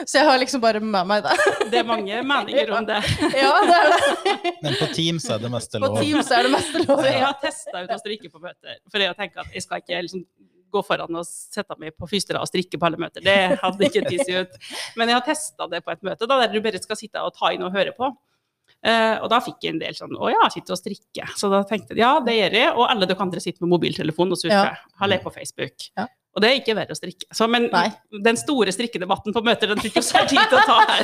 Så 0.05 0.17
jeg 0.17 0.25
har 0.25 0.39
liksom 0.41 0.61
bare 0.63 0.81
med 0.81 1.07
meg 1.09 1.25
det. 1.25 1.35
Det 1.71 1.81
er 1.81 1.87
mange 1.87 2.21
meninger 2.25 2.71
om 2.73 2.87
det. 2.87 2.99
Ja, 3.37 3.51
det 3.69 3.75
er 3.77 3.89
det. 3.93 4.53
Men 4.63 4.77
på 4.79 4.87
Teams 4.95 5.27
er 5.29 5.41
det 5.43 5.51
meste 5.53 5.81
På. 5.83 5.91
Teams 5.99 6.31
er 6.33 6.47
det 6.47 6.53
meste 6.53 6.83
lov. 6.85 7.03
Så 7.03 7.09
jeg 7.11 7.25
har 7.25 7.35
testa 7.43 7.83
ut 7.83 7.93
å 7.93 7.99
strikke 8.01 8.31
på 8.33 8.41
møter, 8.43 8.79
for 8.89 9.05
jeg 9.05 9.17
tenker 9.19 9.43
at 9.43 9.53
jeg 9.53 9.65
skal 9.65 9.83
ikke 9.83 10.01
liksom 10.07 10.25
gå 10.69 10.81
foran 10.85 11.17
og 11.17 11.25
sette 11.25 11.77
meg 11.81 11.95
på 11.97 12.07
første 12.09 12.35
rad 12.35 12.45
og 12.45 12.49
strikke 12.49 12.77
på 12.77 12.89
alle 12.89 12.99
møter. 13.01 13.23
Det 13.25 13.37
hadde 13.61 13.87
ikke 13.87 14.03
tid 14.05 14.21
seg 14.25 14.45
ut. 14.45 14.57
Men 14.99 15.09
jeg 15.09 15.17
har 15.17 15.25
testa 15.25 15.69
det 15.71 15.83
på 15.85 15.93
et 15.93 16.03
møte 16.05 16.29
da, 16.29 16.41
der 16.43 16.53
du 16.53 16.59
bare 16.65 16.81
skal 16.81 16.99
sitte 16.99 17.23
og 17.25 17.33
ta 17.37 17.53
inn 17.55 17.65
og 17.65 17.73
høre 17.73 17.93
på. 17.97 18.11
Eh, 18.85 19.15
og 19.19 19.27
da 19.33 19.41
fikk 19.43 19.65
jeg 19.65 19.73
en 19.73 19.79
del 19.81 19.95
sånn 19.97 20.13
Å 20.15 20.29
ja, 20.31 20.45
sitte 20.53 20.71
og 20.71 20.79
strikke. 20.79 21.25
Så 21.35 21.49
da 21.51 21.63
tenkte 21.67 21.97
jeg 21.97 22.03
ja, 22.03 22.13
det 22.23 22.35
gjør 22.37 22.55
jeg. 22.61 22.69
Og 22.77 22.85
alle 22.85 23.09
dere 23.09 23.25
andre 23.25 23.41
sitter 23.43 23.65
med 23.65 23.73
mobiltelefon 23.73 24.35
og 24.35 24.39
surfer. 24.39 24.77
Ja. 24.77 24.99
Har 25.01 25.11
lekt 25.11 25.25
på 25.25 25.33
Facebook. 25.35 25.89
Ja. 25.97 26.05
Og 26.37 26.43
det 26.43 26.49
er 26.49 26.59
ikke 26.59 26.75
verre 26.77 26.93
å 26.93 26.97
strikke. 26.97 27.25
Så, 27.33 27.47
men 27.49 27.65
Nei. 27.73 27.87
den 28.25 28.37
store 28.37 28.71
strikkedebatten 28.73 29.33
på 29.33 29.41
møter, 29.45 29.71
den 29.71 29.81
fikk 29.81 29.97
vi 29.97 30.03
har 30.13 30.27
tid 30.29 30.43
til 30.51 30.59
å 30.59 30.65
ta 30.67 30.77
her. 30.85 31.03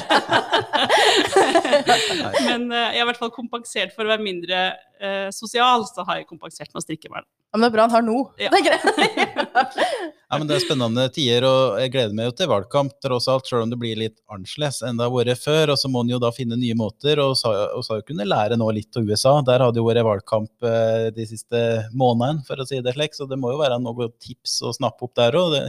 men 2.47 2.67
uh, 2.69 2.91
jeg 2.93 2.99
har 2.99 3.03
i 3.03 3.07
hvert 3.09 3.21
fall 3.23 3.33
kompensert 3.33 3.95
for 3.95 4.05
å 4.05 4.13
være 4.13 4.25
mindre 4.25 4.59
uh, 5.01 5.29
sosial, 5.33 5.87
så 5.89 6.05
har 6.05 6.21
jeg 6.21 6.29
kompensert 6.29 6.69
med 6.69 6.81
å 6.81 6.85
strikke 6.85 7.09
meg. 7.13 7.25
Ja, 7.55 7.57
men 7.57 7.63
det 7.63 7.71
er 7.71 7.75
bra 7.77 7.83
han 7.87 7.93
har 7.95 8.03
nå. 8.03 8.17
Ja. 8.35 8.49
er 8.51 8.63
greit. 8.67 8.83
Ja, 10.25 10.39
men 10.41 10.49
Det 10.49 10.55
er 10.57 10.63
spennende 10.63 11.03
tider, 11.13 11.45
og 11.47 11.75
jeg 11.79 11.91
gleder 11.93 12.15
meg 12.17 12.25
jo 12.25 12.31
til 12.35 12.49
valgkamp, 12.49 12.95
tross 12.99 13.27
alt, 13.31 13.45
selv 13.47 13.61
om 13.63 13.69
det 13.71 13.77
blir 13.79 13.95
litt 13.95 14.15
annerledes 14.25 14.81
enn 14.83 14.97
det 14.97 15.05
har 15.05 15.13
vært 15.13 15.39
før. 15.39 15.71
Og 15.71 15.77
så 15.79 15.91
må 15.93 16.01
en 16.03 16.11
jo 16.11 16.19
da 16.19 16.31
finne 16.35 16.57
nye 16.59 16.75
måter, 16.75 17.21
og 17.23 17.37
så 17.39 17.53
og 17.77 17.85
så 17.85 17.93
har 17.93 18.01
jo 18.01 18.07
kunnet 18.09 18.27
lære 18.27 18.57
nå 18.59 18.67
litt 18.75 18.97
av 18.99 19.05
USA. 19.07 19.37
Der 19.47 19.63
har 19.63 19.71
det 19.71 19.79
jo 19.79 19.85
vært 19.87 20.03
valgkamp 20.03 20.67
eh, 20.67 21.07
de 21.15 21.29
siste 21.29 21.61
månedene, 21.93 22.43
for 22.49 22.59
å 22.59 22.67
si 22.67 22.81
det 22.83 22.97
slik, 22.97 23.15
så 23.15 23.29
det 23.29 23.39
må 23.39 23.53
jo 23.53 23.61
være 23.61 23.79
noen 23.79 24.11
tips 24.19 24.57
å 24.65 24.73
snappe 24.75 25.07
opp 25.07 25.15
der 25.21 25.39
òg. 25.39 25.55
Det, 25.55 25.63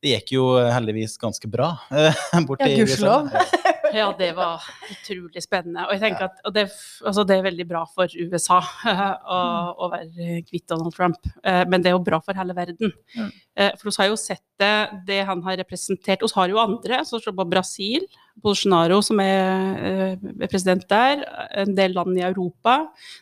det 0.00 0.14
gikk 0.14 0.36
jo 0.38 0.48
heldigvis 0.62 1.18
ganske 1.20 1.50
bra 1.52 1.74
eh, 1.90 2.24
borti 2.48 2.72
Ja, 2.72 2.78
gudskjelov. 2.86 3.34
USA. 3.34 3.75
Ja, 3.94 4.08
det 4.18 4.32
var 4.36 4.64
utrolig 4.90 5.42
spennende. 5.44 5.86
Og 5.86 5.94
jeg 5.94 6.02
tenker 6.02 6.28
at 6.30 6.42
og 6.46 6.54
det, 6.56 6.66
altså 7.06 7.24
det 7.28 7.38
er 7.38 7.46
veldig 7.46 7.68
bra 7.68 7.84
for 7.92 8.10
USA 8.10 8.60
å, 9.36 9.40
å 9.86 9.90
være 9.92 10.42
kvitt 10.48 10.66
Donald 10.72 10.94
Trump, 10.96 11.20
Eh, 11.46 11.64
men 11.70 11.82
det 11.82 11.90
er 11.90 11.96
jo 11.96 12.04
bra 12.04 12.18
for 12.24 12.36
hele 12.38 12.54
verden. 12.56 12.92
Mm. 13.14 13.32
Eh, 13.56 13.72
For 13.78 13.88
vi 13.88 13.96
har 14.00 14.10
jo 14.10 14.18
sett 14.20 14.42
det, 14.60 14.74
det 15.08 15.20
han 15.28 15.42
har 15.46 15.58
representert. 15.62 16.24
Vi 16.24 16.34
har 16.34 16.52
jo 16.52 16.62
andre, 16.62 17.02
som 17.06 17.22
se 17.22 17.32
på 17.32 17.48
Brasil, 17.50 18.06
Bolsonaro 18.42 19.00
som 19.04 19.20
er 19.22 19.80
eh, 19.80 20.16
er 20.16 20.50
president 20.50 20.86
der, 20.90 21.24
en 21.62 21.76
del 21.76 21.94
land 21.96 22.18
i 22.18 22.24
Europa, 22.26 22.80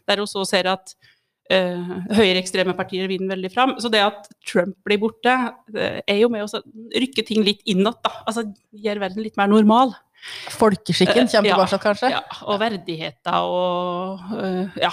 der 0.09 0.21
vi 0.21 0.25
også 0.25 0.45
ser 0.49 0.69
at 0.71 0.95
uh, 1.53 1.91
høyreekstreme 2.17 2.75
partier 2.77 3.09
vinner 3.11 3.35
veldig 3.35 3.51
fram. 3.53 3.75
Så 3.83 3.91
det 3.93 4.03
at 4.05 4.29
Trump 4.47 4.77
blir 4.87 5.01
borte, 5.03 5.35
uh, 5.77 6.01
er 6.01 6.19
jo 6.23 6.31
med 6.33 6.47
å 6.47 6.63
rykke 6.95 7.27
ting 7.27 7.45
litt 7.47 7.63
da. 7.65 8.13
Altså 8.25 8.47
gjør 8.73 9.03
verden 9.05 9.25
litt 9.25 9.37
mer 9.41 9.51
normal. 9.53 9.95
Folkeskikken 10.55 11.29
kommer 11.29 11.51
Ja, 11.51 11.57
tilbake, 11.59 11.81
kanskje. 11.83 12.11
Ja, 12.15 12.23
og 12.49 12.61
verdigheter 12.63 13.49
og 13.49 14.27
øh, 14.39 14.77
Ja, 14.81 14.93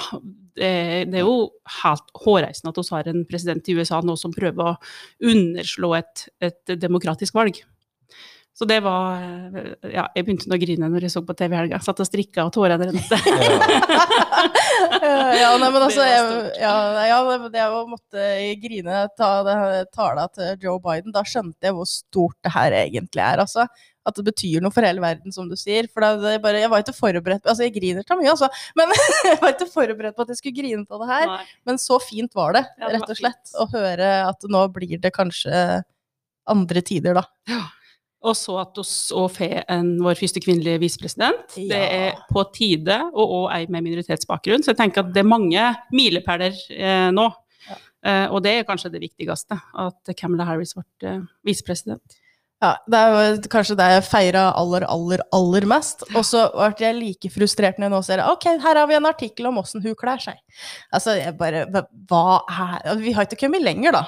det, 0.58 0.72
det 1.12 1.20
er 1.22 1.26
jo 1.26 1.52
helt 1.82 2.16
hårreisende 2.26 2.74
at 2.74 2.80
vi 2.82 2.96
har 2.96 3.12
en 3.12 3.26
president 3.30 3.70
i 3.72 3.76
USA 3.78 4.02
nå 4.04 4.18
som 4.20 4.34
prøver 4.36 4.74
å 4.74 4.80
underslå 5.32 5.94
et, 6.02 6.26
et 6.44 6.76
demokratisk 6.82 7.38
valg. 7.38 7.62
Så 8.62 8.68
det 8.70 8.76
var 8.86 9.24
øh, 9.58 9.72
Ja, 9.90 10.04
jeg 10.14 10.28
begynte 10.28 10.46
å 10.54 10.58
grine 10.62 10.86
når 10.94 11.08
jeg 11.08 11.14
så 11.16 11.24
på 11.26 11.34
TV 11.34 11.56
i 11.56 11.58
helga. 11.64 11.80
Satt 11.82 11.98
og 12.04 12.06
strikka, 12.06 12.44
og 12.46 12.52
tårene 12.54 12.92
rente. 12.92 13.18
ja, 15.42 15.48
nei, 15.58 15.70
men 15.74 15.82
altså, 15.82 16.06
jeg, 16.06 16.44
ja, 16.62 16.74
ja, 17.10 17.18
det- 17.50 17.58
jeg 17.58 17.88
måtte 17.90 18.28
grine 18.62 19.00
ta 19.18 19.32
det 19.48 19.56
tala 19.96 20.28
til 20.30 20.54
Joe 20.62 20.78
Biden, 20.84 21.10
da 21.16 21.24
skjønte 21.26 21.72
jeg 21.72 21.74
hvor 21.74 21.90
stort 21.90 22.38
det 22.46 22.54
her 22.54 22.76
egentlig 22.84 23.24
er, 23.26 23.42
altså. 23.42 23.66
At 24.06 24.16
det 24.18 24.26
betyr 24.30 24.62
noe 24.66 24.74
for 24.74 24.82
hele 24.86 25.02
verden, 25.02 25.34
som 25.34 25.50
du 25.50 25.54
sier. 25.58 25.86
For 25.94 26.02
det, 26.02 26.24
det 26.24 26.38
bare, 26.42 26.58
jeg 26.64 26.72
var 26.74 26.82
ikke 26.82 26.96
forberedt 26.98 27.46
Altså, 27.46 27.68
jeg 27.68 27.76
griner 27.76 28.02
til 28.06 28.18
mye, 28.18 28.32
altså. 28.34 28.48
Men 28.78 28.90
jeg 29.30 29.38
var 29.44 29.52
ikke 29.54 29.68
forberedt 29.70 30.16
på 30.18 30.24
at 30.26 30.32
jeg 30.34 30.40
skulle 30.40 30.58
grine 30.58 30.86
av 30.90 31.04
det 31.04 31.10
her. 31.12 31.28
Nei. 31.34 31.44
Men 31.70 31.78
så 31.82 32.00
fint 32.02 32.34
var 32.38 32.56
det, 32.58 32.64
Ja, 32.80 32.88
det 32.90 32.96
rett 32.98 33.12
og 33.14 33.20
slett. 33.20 33.44
fint. 33.46 33.60
Å 33.62 33.68
høre 33.76 34.10
at 34.30 34.48
nå 34.50 34.64
blir 34.74 34.98
det 35.04 35.14
kanskje 35.14 35.54
andre 36.50 36.82
tider, 36.82 37.14
da. 37.22 37.26
Og 38.22 38.36
så 38.38 38.56
at 38.62 38.78
vi 38.78 38.84
òg 39.18 39.30
får 39.34 39.56
en 39.74 39.92
vår 40.04 40.18
første 40.20 40.42
kvinnelige 40.44 40.82
visepresident. 40.84 41.56
Det 41.56 41.80
er 41.82 42.20
på 42.30 42.44
tide, 42.54 43.00
og 43.14 43.36
òg 43.40 43.46
ei 43.56 43.70
med 43.74 43.88
minoritetsbakgrunn. 43.88 44.62
Så 44.62 44.76
jeg 44.76 44.82
tenker 44.84 45.02
at 45.02 45.14
det 45.16 45.24
er 45.24 45.30
mange 45.30 45.64
milepæler 45.96 46.60
eh, 46.76 47.10
nå. 47.16 47.28
Ja. 47.66 47.78
Eh, 48.06 48.26
og 48.30 48.44
det 48.46 48.54
er 48.60 48.68
kanskje 48.68 48.94
det 48.94 49.02
viktigste, 49.08 49.58
at 49.58 50.14
Camilla 50.20 50.46
Harris 50.50 50.76
ble 50.78 50.86
eh, 51.10 51.24
visepresident. 51.48 52.21
Ja, 52.62 52.76
det 52.94 52.98
er 53.02 53.38
kanskje 53.50 53.74
det 53.80 53.88
jeg 53.90 54.04
feira 54.06 54.44
aller, 54.54 54.84
aller, 54.86 55.24
aller 55.34 55.66
mest. 55.66 56.04
Og 56.14 56.22
så 56.28 56.44
ble 56.54 56.86
jeg 56.86 56.98
like 57.00 57.32
frustrert 57.34 57.80
når 57.82 57.88
jeg 57.88 57.94
nå 57.96 58.02
ser 58.06 58.22
Ok, 58.30 58.46
her 58.62 58.78
har 58.78 58.86
vi 58.92 58.94
en 59.00 59.08
artikkel 59.10 59.48
om 59.50 59.58
åssen 59.64 59.82
hun 59.82 59.96
kler 59.98 60.22
seg. 60.22 60.38
Altså, 60.94 61.16
jeg 61.18 61.34
bare 61.40 61.64
hva- 61.74 62.44
er 62.86 63.02
Vi 63.02 63.16
har 63.18 63.26
ikke 63.26 63.40
kommet 63.48 63.66
lenger, 63.66 63.98
da. 63.98 64.04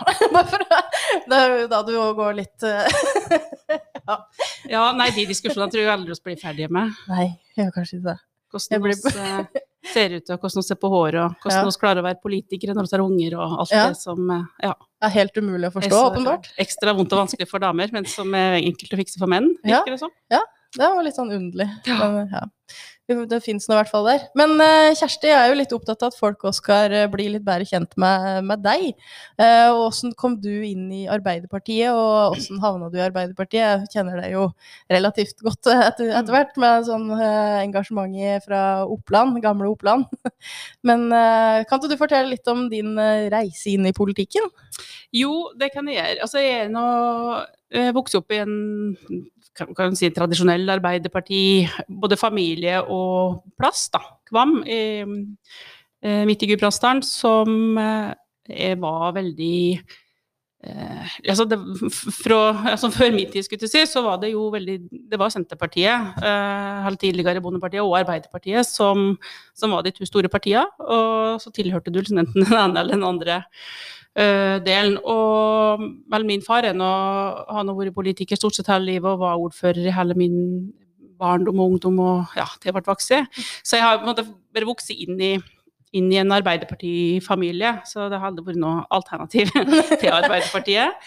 Det 1.30 1.40
er 1.40 1.56
jo 1.64 1.68
da 1.72 1.82
du 1.88 1.96
går 2.20 2.38
litt 2.38 2.68
ja. 4.08 4.18
Ja, 4.70 4.84
nei, 4.98 5.10
de 5.16 5.26
diskusjonene 5.30 5.72
tror 5.74 5.84
jeg 5.86 5.94
aldri 5.94 6.14
vi 6.14 6.24
blir 6.30 6.40
ferdige 6.42 6.70
med. 6.74 6.94
Nei, 7.10 7.28
jeg 7.58 7.66
gjør 7.66 7.76
kanskje 7.80 8.00
ikke 8.00 8.10
det. 8.12 8.18
Hvordan 8.54 8.84
blir- 8.86 9.18
eh, 9.18 9.63
ser 9.94 10.16
ut, 10.18 10.30
og 10.34 10.40
hvordan 10.42 10.60
vi 10.62 10.66
ser 10.68 10.80
på 10.82 10.90
håret, 10.94 11.20
og 11.22 11.36
hvordan 11.46 11.60
Ja. 11.62 11.70
vi 11.70 11.80
klarer 11.84 12.02
å 12.02 12.08
være 12.08 12.22
politikere 12.24 12.76
når 12.76 12.90
vi 12.90 12.96
har 12.98 13.04
unger, 13.06 13.38
og 13.40 13.60
alt 13.64 13.72
Ja. 13.72 13.88
det 13.90 13.98
som 14.02 14.30
eh, 14.32 14.44
ja, 14.64 14.74
Det 14.74 15.08
er 15.10 15.16
helt 15.20 15.38
umulig 15.38 15.70
å 15.70 15.74
forstå, 15.78 16.02
åpenbart. 16.12 16.50
Ekstra 16.58 16.94
vondt 16.96 17.14
og 17.14 17.28
vanskelig 17.28 17.48
for 17.50 17.60
damer, 17.60 17.90
men 17.92 18.06
som 18.06 18.34
er 18.34 18.60
enkelt 18.62 18.94
å 18.94 18.98
fikse 19.00 19.18
for 19.20 19.28
menn, 19.28 19.56
Ja. 19.64 19.82
virker 19.82 19.92
det 19.98 20.00
som. 20.00 20.12
Det 20.74 20.90
var 20.90 21.06
litt 21.06 21.18
sånn 21.18 21.34
underlig. 21.34 21.70
Ja. 21.86 22.00
Men, 22.02 22.30
ja. 22.34 22.48
Det, 23.04 23.42
fins 23.44 23.66
nå 23.68 23.76
i 23.76 23.78
hvert 23.82 23.92
fall 23.92 24.06
der. 24.08 24.22
Men 24.40 24.54
eh, 24.64 24.94
Kjersti, 24.96 25.28
jeg 25.28 25.36
er 25.36 25.50
jo 25.52 25.58
litt 25.60 25.74
opptatt 25.76 26.06
av 26.06 26.14
at 26.14 26.18
folk 26.18 26.46
også 26.48 26.62
skal 26.62 26.94
eh, 26.96 27.10
bli 27.12 27.26
litt 27.34 27.44
bedre 27.44 27.68
kjent 27.68 27.98
med, 28.00 28.46
med 28.48 28.62
deg. 28.64 28.94
Eh, 29.36 29.68
og 29.74 29.90
Åssen 29.90 30.14
kom 30.18 30.38
du 30.40 30.50
inn 30.64 30.86
i 30.96 31.02
Arbeiderpartiet, 31.12 31.92
og 31.92 32.38
åssen 32.38 32.62
havna 32.64 32.88
du 32.88 32.96
i 32.98 33.04
Arbeiderpartiet? 33.04 33.60
Jeg 33.60 33.92
kjenner 33.98 34.22
deg 34.24 34.38
jo 34.38 34.46
relativt 34.94 35.44
godt 35.44 35.68
etter, 35.74 36.14
etter 36.16 36.32
hvert, 36.32 36.56
med 36.64 36.88
sånn 36.88 37.12
engasjement 37.20 38.16
fra 38.48 38.64
Oppland, 38.88 39.36
gamle 39.44 39.68
Oppland. 39.74 40.08
Men 40.88 41.10
kan 41.12 41.82
ikke 41.82 41.92
du 41.92 42.00
fortelle 42.00 42.32
litt 42.32 42.48
om 42.48 42.70
din 42.72 42.96
reise 43.34 43.76
inn 43.76 43.90
i 43.90 43.96
politikken? 43.96 44.48
Jo, 45.14 45.52
det 45.60 45.74
kan 45.76 45.92
jeg 45.92 46.00
gjøre. 46.00 46.24
Altså, 46.24 46.40
jeg 46.40 46.64
er 46.64 46.72
nå 46.72 46.88
jeg 47.74 47.94
vokste 47.96 48.20
opp 48.22 48.34
i 48.34 48.40
en 48.44 48.56
kan, 49.56 49.96
si, 49.98 50.10
tradisjonell 50.14 50.70
Arbeiderparti, 50.76 51.44
både 51.88 52.20
familie 52.20 52.80
og 52.84 53.44
plass, 53.60 53.88
da. 53.94 54.02
Kvam, 54.30 54.62
i, 54.66 55.04
eh, 56.04 56.24
midt 56.30 56.44
i 56.46 56.54
Gudbrandsdalen, 56.54 57.04
som 57.06 57.78
eh, 57.78 58.74
var 58.80 59.14
veldig 59.16 59.84
Eh, 60.64 61.16
altså 61.28 61.44
det, 61.44 61.58
fra, 62.24 62.70
altså 62.72 62.88
Før 62.92 63.10
min 63.12 63.28
tid 63.32 63.44
skulle 63.44 63.68
si, 63.68 63.82
så 63.90 64.00
var 64.06 64.22
det 64.22 64.30
jo 64.32 64.46
veldig 64.54 64.78
Det 65.12 65.18
var 65.20 65.32
Senterpartiet, 65.34 66.14
eh, 66.24 66.88
tidligere 67.02 67.42
Bondepartiet, 67.44 67.84
og 67.84 67.98
Arbeiderpartiet 68.00 68.66
som, 68.66 69.18
som, 69.54 69.72
var 69.72 69.84
de 69.84 69.92
to 69.92 70.08
store 70.08 70.32
partiene. 70.32 70.64
Og 70.80 71.42
så 71.44 71.52
tilhørte 71.52 71.92
du 71.92 72.00
liksom 72.00 72.22
enten 72.24 72.46
den 72.46 72.56
ene 72.56 72.80
eller 72.80 72.96
den 72.96 73.04
andre 73.04 73.42
delen. 74.14 75.00
Og 75.10 75.82
vel, 76.14 76.26
min 76.30 76.44
far 76.46 76.68
er 76.70 76.76
nå, 76.78 76.90
han 77.50 77.72
har 77.72 77.78
vært 77.80 77.96
politiker 77.98 78.38
stort 78.38 78.60
sett 78.60 78.70
hele 78.70 78.92
livet 78.92 79.10
og 79.10 79.24
var 79.24 79.42
ordfører 79.42 79.88
i 79.88 79.96
hele 79.96 80.18
min 80.20 80.38
barndom 81.20 81.62
og 81.64 81.74
ungdom 81.74 82.00
og 82.04 82.38
ja, 82.38 82.46
til 82.60 82.70
jeg 82.70 82.78
ble 82.78 82.86
voksen. 82.86 83.28
Så 83.64 83.80
jeg 83.80 83.86
har 83.86 84.00
på 84.00 84.06
en 84.06 84.12
måte 84.12 84.28
bare 84.54 84.70
vokst 84.70 84.94
inn 84.94 85.20
i 85.22 85.36
inn 85.94 86.10
i 86.10 86.18
en 86.18 86.34
Arbeiderpartifamilie, 86.34 87.76
så 87.86 88.08
det 88.10 88.18
hadde 88.22 88.42
vært 88.46 88.58
noe 88.62 88.82
alternativ 88.94 89.52
til 90.02 90.10
Arbeiderpartiet. 90.10 90.98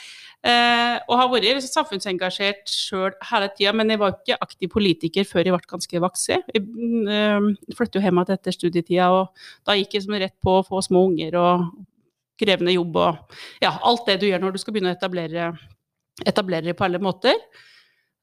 Eh, 0.47 0.95
og 1.09 1.19
har 1.19 1.31
vært 1.33 1.65
samfunnsengasjert 1.67 2.71
sjøl 2.71 3.17
hele 3.33 3.49
tida, 3.57 3.73
men 3.75 3.91
jeg 3.91 3.99
var 3.99 4.15
ikke 4.15 4.39
aktiv 4.45 4.71
politiker 4.71 5.27
før 5.27 5.43
jeg 5.43 5.57
ble 5.57 5.73
ganske 5.73 6.03
voksen. 6.05 6.45
Jeg 6.55 6.63
eh, 7.17 7.49
flyttet 7.75 7.99
jo 7.99 8.05
hjem 8.05 8.23
etter 8.23 8.55
studietida, 8.55 9.11
og 9.11 9.67
da 9.67 9.75
gikk 9.79 9.99
jeg 9.99 10.07
som 10.07 10.19
rett 10.23 10.37
på 10.45 10.61
å 10.61 10.65
få 10.67 10.85
små 10.87 11.03
unger 11.11 11.39
og 11.41 11.67
krevende 12.41 12.75
jobb 12.75 12.99
og 13.01 13.39
ja, 13.63 13.73
alt 13.73 14.07
det 14.09 14.21
du 14.21 14.29
gjør 14.29 14.43
når 14.43 14.57
du 14.57 14.61
skal 14.63 14.77
begynne 14.77 14.93
å 14.93 14.97
etablere, 14.97 15.51
etablere 16.25 16.77
på 16.77 16.87
alle 16.87 17.01
måter. 17.03 17.39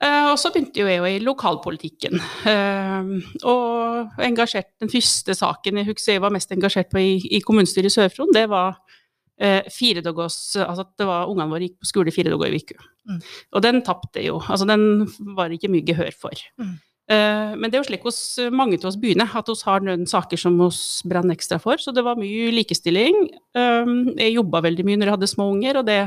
Eh, 0.03 0.29
og 0.31 0.37
så 0.41 0.51
begynte 0.53 0.83
jo 0.83 0.89
jeg 0.89 0.99
jo 0.99 1.09
i 1.09 1.21
lokalpolitikken. 1.23 2.19
Eh, 2.49 3.11
og 3.49 4.23
engasjert 4.25 4.73
den 4.83 4.91
første 4.91 5.35
saken 5.37 5.79
jeg 5.81 5.91
husker 5.91 6.17
jeg 6.17 6.23
var 6.25 6.33
mest 6.35 6.51
engasjert 6.53 6.91
på 6.93 7.01
i, 7.01 7.13
i 7.37 7.43
kommunestyret 7.45 7.91
i 7.91 7.95
Sør-Fron, 7.97 8.33
det 8.35 8.49
var 8.51 8.81
fire 9.73 9.99
dagers, 10.05 10.35
altså 10.61 10.83
at 10.85 10.91
det 11.01 11.05
var 11.09 11.27
ungene 11.27 11.49
våre 11.49 11.65
gikk 11.65 11.79
på 11.81 11.87
skole 11.89 12.11
fire 12.13 12.31
dager 12.31 12.53
i 12.53 12.59
uka. 12.61 12.77
Mm. 13.09 13.17
Og 13.57 13.63
den 13.65 13.81
tapte 13.83 14.21
jo. 14.23 14.37
Altså 14.45 14.67
den 14.69 15.07
var 15.35 15.49
det 15.49 15.57
ikke 15.57 15.71
mye 15.73 15.87
gehør 15.87 16.13
for. 16.15 16.43
Mm. 16.61 16.77
Men 17.13 17.69
det 17.69 17.77
er 17.77 17.81
jo 17.81 17.87
slik 17.89 18.05
hos 18.07 18.19
mange 18.55 18.77
av 18.79 18.89
oss 18.89 18.97
begynner, 18.99 19.29
at 19.37 19.49
vi 19.49 19.55
har 19.67 19.83
noen 19.85 20.05
saker 20.09 20.39
som 20.39 20.55
vi 20.57 20.69
brenner 21.09 21.35
ekstra 21.35 21.59
for. 21.61 21.81
Så 21.81 21.93
det 21.95 22.03
var 22.05 22.19
mye 22.19 22.51
likestilling. 22.55 23.17
Jeg 23.53 24.35
jobba 24.35 24.63
veldig 24.65 24.85
mye 24.87 24.99
når 24.99 25.11
jeg 25.11 25.17
hadde 25.17 25.31
små 25.31 25.49
unger, 25.53 25.81
og 25.81 25.87
det 25.89 25.99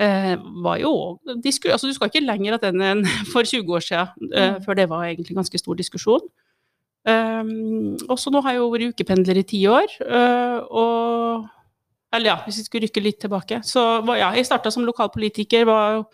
eh, 0.00 0.34
var 0.64 0.80
jo 0.82 0.94
altså 1.34 1.86
Du 1.86 1.94
skal 1.94 2.10
ikke 2.10 2.24
lenger 2.24 2.58
enn 2.62 3.04
for 3.32 3.44
20 3.46 3.76
år 3.76 3.84
siden, 3.84 4.32
eh, 4.32 4.54
mm. 4.54 4.62
før 4.64 4.80
det 4.80 4.88
var 4.90 5.06
egentlig 5.06 5.36
ganske 5.36 5.60
stor 5.60 5.78
diskusjon. 5.78 6.24
Også 7.04 8.30
nå 8.32 8.40
har 8.40 8.54
jeg 8.54 8.62
jo 8.62 8.70
vært 8.72 8.94
ukependler 8.94 9.36
i 9.36 9.44
ti 9.44 9.66
år. 9.68 9.90
Og 10.72 11.44
eller 12.14 12.30
ja, 12.30 12.36
hvis 12.44 12.60
vi 12.60 12.64
skulle 12.68 12.86
rykke 12.86 13.02
litt 13.02 13.18
tilbake. 13.24 13.58
Så 13.66 13.82
ja, 14.14 14.28
jeg 14.36 14.46
starta 14.46 14.70
som 14.70 14.86
lokalpolitiker, 14.86 15.66
var 15.66 16.04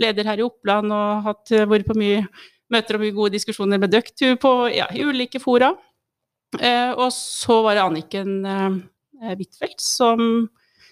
leder 0.00 0.30
her 0.30 0.40
i 0.40 0.46
Oppland 0.46 0.94
og 0.96 1.26
hatt, 1.26 1.52
vært 1.68 1.88
på 1.88 1.96
mye 2.00 2.22
møter 2.72 2.96
og 2.96 3.04
mye 3.04 3.16
gode 3.16 3.34
diskusjoner 3.36 3.80
med 3.82 3.92
dere 3.92 4.36
på 4.40 4.54
ja, 4.72 4.88
i 4.94 5.04
ulike 5.06 5.42
fora. 5.42 5.72
Eh, 6.58 6.90
og 6.96 7.10
så 7.14 7.60
var 7.64 7.76
det 7.76 7.84
Anniken 7.84 8.40
eh, 8.46 8.80
Huitfeldt 9.36 9.82
som 9.84 10.48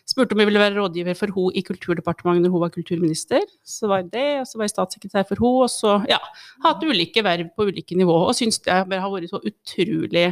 spurte 0.09 0.33
om 0.33 0.41
jeg 0.41 0.49
ville 0.49 0.63
være 0.63 0.79
rådgiver 0.79 1.17
for 1.19 1.35
henne 1.35 1.59
i 1.59 1.65
Kulturdepartementet 1.67 2.47
når 2.47 2.55
hun 2.55 2.63
var 2.65 2.73
kulturminister. 2.73 3.45
Så 3.67 3.91
var 3.91 4.07
det, 4.07 4.41
og 4.41 4.49
så 4.49 4.59
var 4.59 4.69
jeg 4.69 4.75
statssekretær 4.75 5.27
for 5.29 5.43
henne, 5.43 5.67
og 5.67 5.73
så 5.73 5.99
ja, 6.09 6.21
hatt 6.65 6.85
ulike 6.87 7.25
verv 7.27 7.51
på 7.57 7.69
ulike 7.69 7.99
nivå. 7.99 8.17
Og 8.29 8.37
syns 8.39 8.61
det 8.65 8.73
har 8.73 8.89
vært 8.89 9.33
så 9.33 9.43
utrolig 9.43 10.31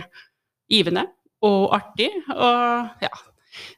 givende 0.72 1.06
og 1.44 1.74
artig. 1.76 2.08
Og 2.32 3.04
ja, 3.04 3.12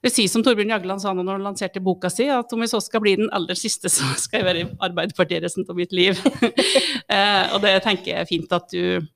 det 0.04 0.12
sies 0.14 0.32
som 0.34 0.44
Torbjørn 0.44 0.72
Jagland 0.74 1.02
sa 1.02 1.12
når 1.14 1.36
han 1.36 1.46
lanserte 1.50 1.82
boka 1.84 2.10
si, 2.12 2.28
at 2.32 2.52
om 2.54 2.64
jeg 2.64 2.72
så 2.72 2.80
skal 2.84 3.02
bli 3.04 3.16
den 3.20 3.30
aller 3.34 3.58
siste, 3.58 3.90
så 3.92 4.08
skal 4.20 4.42
jeg 4.42 4.48
være 4.48 4.64
i 4.64 4.68
Arbeiderpartiet 4.88 5.44
resten 5.44 5.68
av 5.68 5.78
mitt 5.78 5.94
liv. 5.96 6.18
eh, 7.14 7.44
og 7.54 7.62
det 7.64 7.78
tenker 7.86 8.12
jeg 8.12 8.24
er 8.24 8.28
fint 8.28 8.58
at 8.58 8.68
du 8.74 9.06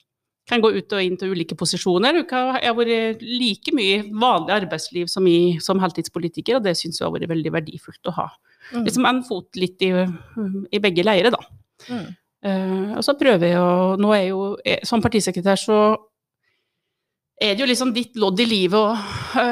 kan 0.48 0.62
gå 0.62 0.72
ut 0.75 0.94
og 0.96 1.05
inn 1.05 1.18
til 1.18 1.33
ulike 1.33 1.57
posisjoner. 1.59 2.18
Jeg 2.18 2.27
har 2.66 2.77
vært 2.77 3.22
like 3.22 3.75
mye 3.77 4.01
i 4.01 4.07
vanlig 4.11 4.57
arbeidsliv 4.57 5.11
som, 5.11 5.27
i, 5.31 5.59
som 5.62 5.81
heltidspolitiker, 5.83 6.59
og 6.59 6.66
det 6.66 6.75
syns 6.79 6.98
jeg 6.98 7.07
har 7.07 7.14
vært 7.14 7.31
veldig 7.31 7.53
verdifullt 7.55 8.11
å 8.11 8.16
ha. 8.16 8.27
Mm. 8.72 8.83
Liksom 8.88 9.07
en 9.09 9.22
fot 9.27 9.61
litt 9.61 9.85
i, 9.87 9.92
i 10.75 10.83
begge 10.83 11.07
leirer, 11.07 11.35
da. 11.35 11.42
Mm. 11.88 12.09
Eh, 12.42 12.88
og 12.98 13.05
så 13.07 13.14
prøver 13.18 13.53
jeg 13.53 13.59
å 13.62 13.94
Nå 14.03 14.09
er 14.14 14.20
jeg 14.25 14.31
jo 14.33 14.40
Som 14.87 15.03
partisekretær 15.03 15.59
så 15.59 15.77
er 17.42 17.55
det 17.55 17.62
jo 17.62 17.68
liksom 17.70 17.92
ditt 17.94 18.18
lodd 18.18 18.38
i 18.42 18.46
livet 18.46 18.79
å 18.79 19.42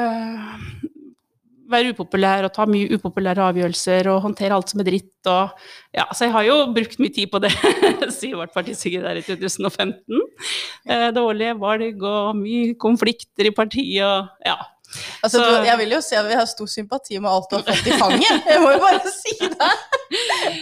være 1.71 1.93
upopulær 1.95 2.47
og 2.47 2.53
ta 2.55 2.65
mye 2.69 2.89
upopulære 2.97 3.45
avgjørelser 3.47 4.09
og 4.11 4.21
håndtere 4.25 4.57
alt 4.57 4.73
som 4.73 4.83
er 4.83 4.89
dritt. 4.89 5.13
Og, 5.31 5.55
ja, 5.95 6.07
så 6.11 6.27
jeg 6.27 6.35
har 6.35 6.47
jo 6.47 6.57
brukt 6.75 6.99
mye 7.01 7.13
tid 7.15 7.31
på 7.31 7.41
det 7.43 7.53
jeg 7.53 8.35
ble 8.35 8.49
partisekretær 8.53 9.19
i 9.19 9.23
2015. 9.25 10.21
Eh, 10.89 11.07
dårlige 11.15 11.55
valg 11.61 12.05
og 12.07 12.37
mye 12.39 12.75
konflikter 12.81 13.49
i 13.49 13.55
partiet 13.55 14.05
og 14.05 14.45
ja. 14.45 14.59
Altså, 15.23 15.39
så, 15.39 15.61
jeg 15.63 15.77
vil 15.79 15.93
jo 15.95 15.99
si 16.03 16.17
at 16.19 16.25
vi 16.27 16.35
har 16.35 16.47
stor 16.49 16.67
sympati 16.67 17.19
med 17.21 17.29
alt 17.31 17.47
du 17.51 17.55
har 17.55 17.63
fått 17.63 17.87
i 17.87 17.95
fanget, 17.95 18.47
jeg 18.49 18.59
må 18.59 18.73
jo 18.73 18.81
bare 18.83 19.13
si 19.13 19.37
det! 19.39 19.69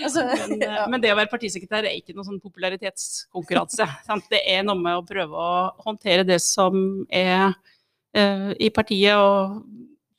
Altså, 0.05 0.21
men, 0.21 0.51
eh, 0.61 0.75
ja. 0.75 0.83
men, 0.91 1.01
det 1.01 1.09
å 1.09 1.17
være 1.17 1.31
partisekretær 1.31 1.87
er 1.87 1.95
ikke 1.97 2.13
noen 2.13 2.27
sånn 2.27 2.41
popularitetskonkurranse. 2.43 3.87
Sant? 4.07 4.27
Det 4.29 4.43
er 4.45 4.61
noe 4.67 4.77
med 4.77 4.99
å 4.99 5.05
prøve 5.07 5.33
å 5.33 5.55
håndtere 5.87 6.25
det 6.27 6.37
som 6.43 7.01
er 7.09 7.49
uh, 7.49 8.51
i 8.53 8.69
partiet, 8.75 9.17
og 9.17 9.63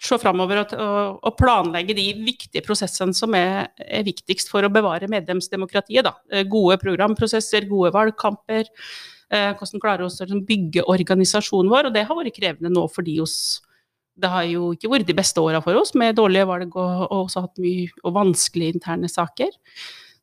se 0.00 0.16
framover 0.20 0.62
og, 0.62 0.74
og, 1.20 1.32
planlegge 1.38 1.96
de 1.96 2.06
viktige 2.24 2.64
prosessene 2.64 3.14
som 3.16 3.34
er, 3.36 3.68
er 3.84 4.06
viktigst 4.06 4.50
for 4.52 4.64
å 4.64 4.72
bevare 4.72 5.10
medlemsdemokratiet. 5.12 6.06
Da. 6.06 6.14
Eh, 6.32 6.46
gode 6.48 6.78
programprosesser, 6.80 7.68
gode 7.68 7.92
valgkamper. 7.94 8.70
Eh, 9.30 9.50
hvordan 9.58 9.82
klarer 9.82 10.06
vi 10.06 10.08
å 10.08 10.14
liksom, 10.14 10.44
bygge 10.48 10.86
organisasjonen 10.88 11.72
vår? 11.72 11.90
Og 11.90 11.96
det 11.96 12.06
har 12.08 12.18
vært 12.18 12.38
krevende 12.38 12.72
nå 12.72 12.86
fordi 12.92 13.18
oss, 13.22 13.36
det 14.20 14.32
har 14.32 14.48
jo 14.48 14.72
ikke 14.76 14.90
vært 14.92 15.08
de 15.08 15.16
beste 15.20 15.42
åra 15.42 15.60
for 15.64 15.76
oss, 15.80 15.92
med 15.98 16.16
dårlige 16.18 16.48
valg 16.48 16.72
og, 16.74 17.04
og 17.10 17.26
også 17.26 17.44
hatt 17.44 17.60
mye 17.62 17.88
og 18.00 18.16
vanskelige 18.16 18.78
interne 18.78 19.10
saker. 19.10 19.52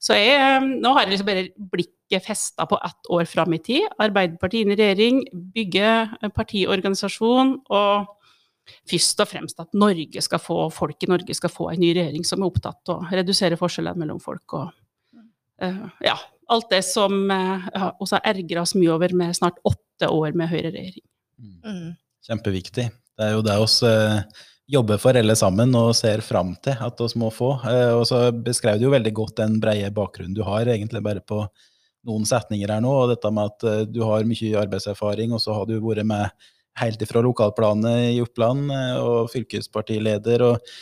Så 0.01 0.17
jeg, 0.17 0.33
eh, 0.41 0.67
nå 0.81 0.95
har 0.95 1.05
jeg 1.05 1.13
liksom 1.13 1.29
bare 1.29 1.47
blikket 1.77 2.25
festa 2.25 2.65
på 2.65 2.81
ett 2.81 3.13
år 3.13 3.29
fram 3.29 3.53
i 3.53 3.61
tid. 3.61 3.85
Arbeiderpartiet 4.01 4.65
inn 4.65 4.73
i 4.73 4.81
regjering, 4.81 5.25
bygge 5.53 6.31
partiorganisasjon 6.33 7.59
og 7.69 8.13
først 8.89 9.21
og 9.23 9.29
fremst 9.29 9.59
at 9.63 9.77
Norge 9.77 10.23
skal 10.23 10.41
få, 10.41 10.65
folk 10.73 11.03
i 11.03 11.11
Norge 11.11 11.35
skal 11.37 11.53
få 11.53 11.71
en 11.73 11.81
ny 11.81 11.93
regjering 11.95 12.25
som 12.27 12.41
er 12.41 12.49
opptatt 12.51 12.93
av 12.93 13.05
å 13.05 13.11
redusere 13.11 13.59
forskjellene 13.59 14.03
mellom 14.03 14.19
folk 14.23 14.57
og 14.57 14.71
uh, 15.63 15.85
ja, 16.03 16.17
alt 16.47 16.69
det 16.71 16.83
som 16.87 17.31
uh, 17.31 17.69
også 17.99 18.17
har 18.19 18.35
ergra 18.35 18.63
oss 18.63 18.75
mye 18.77 18.91
over 18.93 19.13
med 19.17 19.35
snart 19.35 19.59
åtte 19.67 20.09
år 20.11 20.35
med 20.37 20.51
høyreregjering. 20.51 21.05
Mm. 21.39 21.57
mm. 21.63 21.95
Kjempeviktig. 22.27 22.89
Det 23.17 23.23
er 23.23 23.35
jo 23.37 23.43
det 23.45 23.55
oss 23.61 23.79
uh, 23.87 24.19
jobber 24.67 24.99
for 24.99 25.17
alle 25.17 25.35
sammen 25.39 25.71
og 25.79 25.93
ser 25.95 26.23
fram 26.25 26.53
til 26.63 26.75
at 26.83 26.99
oss 27.03 27.15
må 27.19 27.31
få. 27.33 27.53
Uh, 27.63 27.95
og 27.99 28.05
så 28.09 28.27
beskrev 28.31 28.79
du 28.79 28.87
jo 28.87 28.93
veldig 28.95 29.13
godt 29.15 29.39
den 29.41 29.57
breie 29.63 29.91
bakgrunnen 29.93 30.35
du 30.37 30.43
har, 30.47 30.67
egentlig 30.71 31.03
bare 31.05 31.23
på 31.23 31.43
noen 32.07 32.27
setninger 32.27 32.71
her 32.71 32.83
nå. 32.83 32.93
Og 33.03 33.11
dette 33.11 33.31
med 33.33 33.51
at 33.51 33.89
du 33.91 34.03
har 34.07 34.27
mye 34.27 34.61
arbeidserfaring, 34.61 35.33
og 35.35 35.43
så 35.43 35.55
har 35.57 35.67
du 35.67 35.79
vært 35.83 36.07
med 36.07 36.47
helt 36.81 37.01
ifra 37.01 37.23
lokalplanet 37.25 38.13
i 38.15 38.21
Oppland 38.23 38.71
eh, 38.73 38.95
og 39.01 39.31
fylkespartileder. 39.33 40.43
Og, 40.47 40.73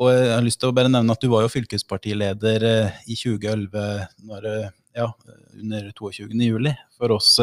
og, 0.00 0.10
jeg 0.12 0.32
har 0.34 0.46
lyst 0.46 0.62
til 0.62 0.72
å 0.72 0.76
bare 0.76 0.92
nevne 0.92 1.14
at 1.14 1.22
du 1.22 1.30
var 1.32 1.46
jo 1.46 1.52
fylkespartileder 1.52 2.66
eh, 2.70 2.98
i 3.06 3.18
2011 3.18 3.86
når, 4.26 4.48
eh, 4.52 4.74
ja, 4.96 5.10
under 5.60 5.90
22. 5.92 6.30
juli. 6.46 6.74
For 6.96 7.12
oss 7.12 7.34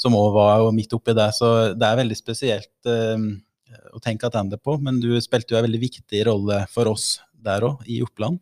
som 0.00 0.16
òg 0.16 0.30
var 0.32 0.66
midt 0.72 0.94
oppi 0.96 1.12
det. 1.16 1.28
Så 1.36 1.50
det 1.76 1.86
er 1.86 1.98
veldig 2.00 2.16
spesielt 2.16 2.70
å 3.94 4.00
tenke 4.02 4.28
attende 4.28 4.58
på. 4.60 4.76
Men 4.82 5.00
du 5.02 5.12
spilte 5.22 5.54
jo 5.54 5.60
en 5.60 5.66
veldig 5.66 5.82
viktig 5.82 6.22
rolle 6.28 6.62
for 6.72 6.90
oss 6.90 7.18
der 7.44 7.64
òg, 7.64 7.84
i 7.88 8.00
Oppland. 8.04 8.40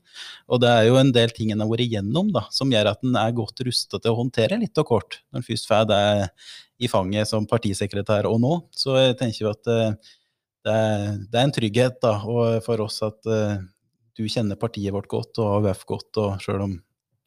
Og 0.50 0.60
det 0.62 0.70
er 0.74 0.88
jo 0.88 0.98
en 0.98 1.12
del 1.14 1.32
ting 1.34 1.52
en 1.52 1.62
har 1.62 1.70
vært 1.70 1.86
igjennom 1.86 2.32
da, 2.34 2.44
som 2.54 2.70
gjør 2.72 2.92
at 2.92 3.04
en 3.06 3.18
er 3.20 3.36
godt 3.36 3.62
rusta 3.66 4.00
til 4.00 4.12
å 4.12 4.18
håndtere 4.18 4.58
litt 4.60 4.78
og 4.82 4.88
kort, 4.90 5.20
når 5.30 5.40
en 5.40 5.46
først 5.46 5.70
får 5.70 5.88
det 5.90 6.02
i 6.82 6.90
fanget 6.90 7.30
som 7.30 7.46
partisekretær 7.50 8.28
og 8.30 8.40
nå. 8.42 8.54
Så 8.74 8.96
jeg 8.98 9.18
tenker 9.20 9.44
jo 9.44 9.54
at 9.54 9.70
uh, 9.70 10.12
det, 10.66 10.74
er, 10.74 11.16
det, 11.24 11.34
er, 11.34 11.42
en 11.44 11.54
trygghet 11.54 11.98
da, 12.04 12.14
for 12.64 12.84
oss 12.84 13.00
at 13.06 13.30
uh, 13.30 13.58
du 14.18 14.26
kjenner 14.26 14.58
partiet 14.58 14.94
vårt 14.94 15.10
godt 15.10 15.38
og 15.42 15.60
AUF 15.60 15.84
godt, 15.88 16.22
og 16.22 16.42
selv 16.42 16.66
om 16.66 16.78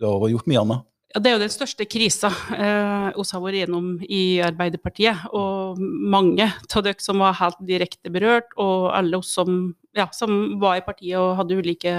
du 0.01 0.07
har 0.07 0.31
gjort 0.33 0.49
mye 0.49 0.63
annet. 0.65 0.87
Ja, 1.11 1.19
Det 1.19 1.27
er 1.29 1.33
jo 1.35 1.43
den 1.43 1.51
største 1.51 1.85
krisa 1.89 2.29
eh, 2.55 3.09
oss 3.19 3.33
har 3.35 3.41
vært 3.43 3.65
gjennom 3.65 3.87
i 4.07 4.39
Arbeiderpartiet. 4.45 5.25
Og 5.35 5.79
mange 5.81 6.47
av 6.47 6.85
dere 6.85 7.03
som 7.03 7.19
var 7.19 7.35
helt 7.41 7.59
direkte 7.67 8.11
berørt, 8.13 8.53
og 8.55 8.91
alle 8.95 9.19
oss 9.19 9.33
som, 9.35 9.73
ja, 9.97 10.07
som 10.15 10.59
var 10.61 10.79
i 10.79 10.85
partiet 10.85 11.19
og 11.19 11.35
hadde 11.41 11.57
ulike 11.59 11.95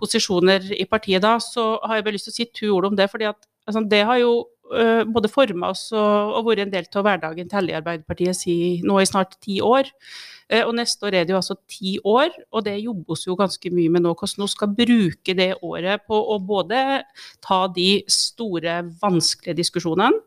posisjoner 0.00 0.64
i 0.78 0.86
partiet 0.88 1.22
da, 1.22 1.36
så 1.44 1.76
har 1.84 1.98
jeg 1.98 2.06
bare 2.06 2.16
lyst 2.16 2.30
til 2.30 2.32
å 2.32 2.38
si 2.38 2.48
to 2.56 2.72
ord 2.78 2.88
om 2.88 2.96
det. 2.96 3.10
fordi 3.12 3.28
at 3.28 3.51
Altså, 3.68 3.84
det 3.90 4.02
har 4.08 4.18
jo 4.18 4.32
uh, 4.72 5.02
både 5.14 5.30
forma 5.30 5.70
oss 5.72 5.88
og, 5.94 6.36
og, 6.36 6.46
vært 6.48 6.66
en 6.66 6.74
del 6.74 6.88
av 6.88 7.06
hverdagen 7.06 7.50
til 7.50 7.60
alle 7.60 7.78
Arbeiderpartiet 7.78 8.38
si, 8.38 8.54
nå 8.86 8.98
i 9.00 9.08
snart 9.08 9.36
ti 9.44 9.60
år. 9.64 9.90
Uh, 10.50 10.64
og 10.64 10.74
neste 10.78 11.06
år 11.06 11.16
er 11.16 11.26
det 11.26 11.34
jo 11.34 11.40
altså 11.40 11.58
ti 11.70 11.96
år, 12.08 12.34
og 12.50 12.66
det 12.66 12.80
jobbes 12.82 13.26
jo 13.28 13.38
ganske 13.38 13.72
mye 13.74 13.92
med 13.92 14.06
nå. 14.06 14.14
Hvordan 14.18 14.46
vi 14.46 14.52
skal 14.54 14.76
bruke 14.82 15.36
det 15.38 15.50
året 15.62 16.06
på 16.08 16.18
å 16.34 16.38
både 16.42 17.02
ta 17.44 17.64
de 17.74 17.90
store, 18.10 18.80
vanskelige 19.02 19.60
diskusjonene 19.62 20.22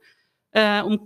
uh, 0.57 0.81
om 0.85 0.99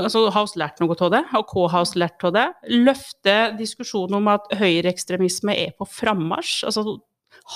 altså, 0.00 0.26
Har 0.34 0.48
vi 0.48 0.62
lært 0.64 0.80
noe 0.82 0.96
av 0.98 1.12
det? 1.14 1.22
Og 1.38 1.54
hva 1.54 1.68
har 1.76 1.86
vi 1.86 2.02
lært 2.02 2.26
av 2.26 2.34
det? 2.34 2.48
Løfte 2.74 3.36
diskusjonen 3.60 4.18
om 4.18 4.32
at 4.34 4.50
høyreekstremisme 4.58 5.54
er 5.54 5.76
på 5.78 5.86
frammarsj. 5.86 6.64
altså 6.66 6.98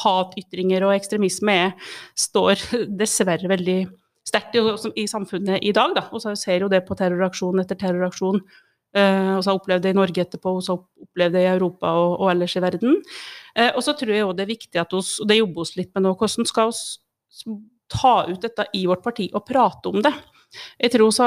hatytringer 0.02 0.87
og 0.87 0.94
ekstremisme 0.94 1.56
er, 1.66 1.74
står 2.16 2.62
dessverre 3.00 3.50
veldig 3.50 3.80
sterkt 4.28 4.56
i, 4.96 5.06
samfunnet 5.11 5.62
i 5.62 5.72
dag. 5.74 5.94
Da. 5.96 6.06
Og 6.12 6.22
så 6.24 6.35
ser 6.38 6.64
jo 6.64 6.70
det 6.72 6.85
på 6.87 6.96
terroraksjon 6.98 7.62
etter 7.62 7.78
terroraksjon. 7.80 8.42
Uh, 8.92 9.38
og 9.38 9.40
så 9.40 9.48
har 9.48 9.56
opplevd 9.56 9.87
det 9.87 9.94
i 9.94 9.96
Norge 9.96 10.20
etterpå, 10.20 10.50
og 10.58 10.64
så 10.66 10.76
opplevd 10.76 11.38
det 11.38 11.46
i 11.46 11.52
Europa 11.54 11.94
og, 11.96 12.18
og 12.20 12.32
ellers 12.35 12.56
i 12.58 12.64
verden. 12.64 12.98
Uh, 13.56 13.70
og 13.70 13.80
så 13.87 13.94
tror 13.96 14.12
jeg 14.12 14.26
også 14.26 14.37
det 14.37 14.44
er 14.44 14.52
viktig 14.52 14.82
at 14.82 14.96
oss, 14.98 15.14
og 15.22 15.30
det 15.30 15.38
jobber 15.38 15.64
oss 15.64 15.76
litt 15.78 15.92
med 15.96 16.04
nå, 16.04 16.12
hvordan 16.20 16.48
skal 16.50 16.74
vi 16.74 17.56
ta 17.92 18.12
ut 18.28 18.40
dette 18.40 18.68
i 18.76 18.85
vårt 18.88 19.04
parti 19.04 19.30
og 19.32 19.46
prate 19.48 19.88
om 19.88 20.04
det. 20.04 20.12
Jeg 20.80 20.92
tror 20.92 21.12
så 21.16 21.26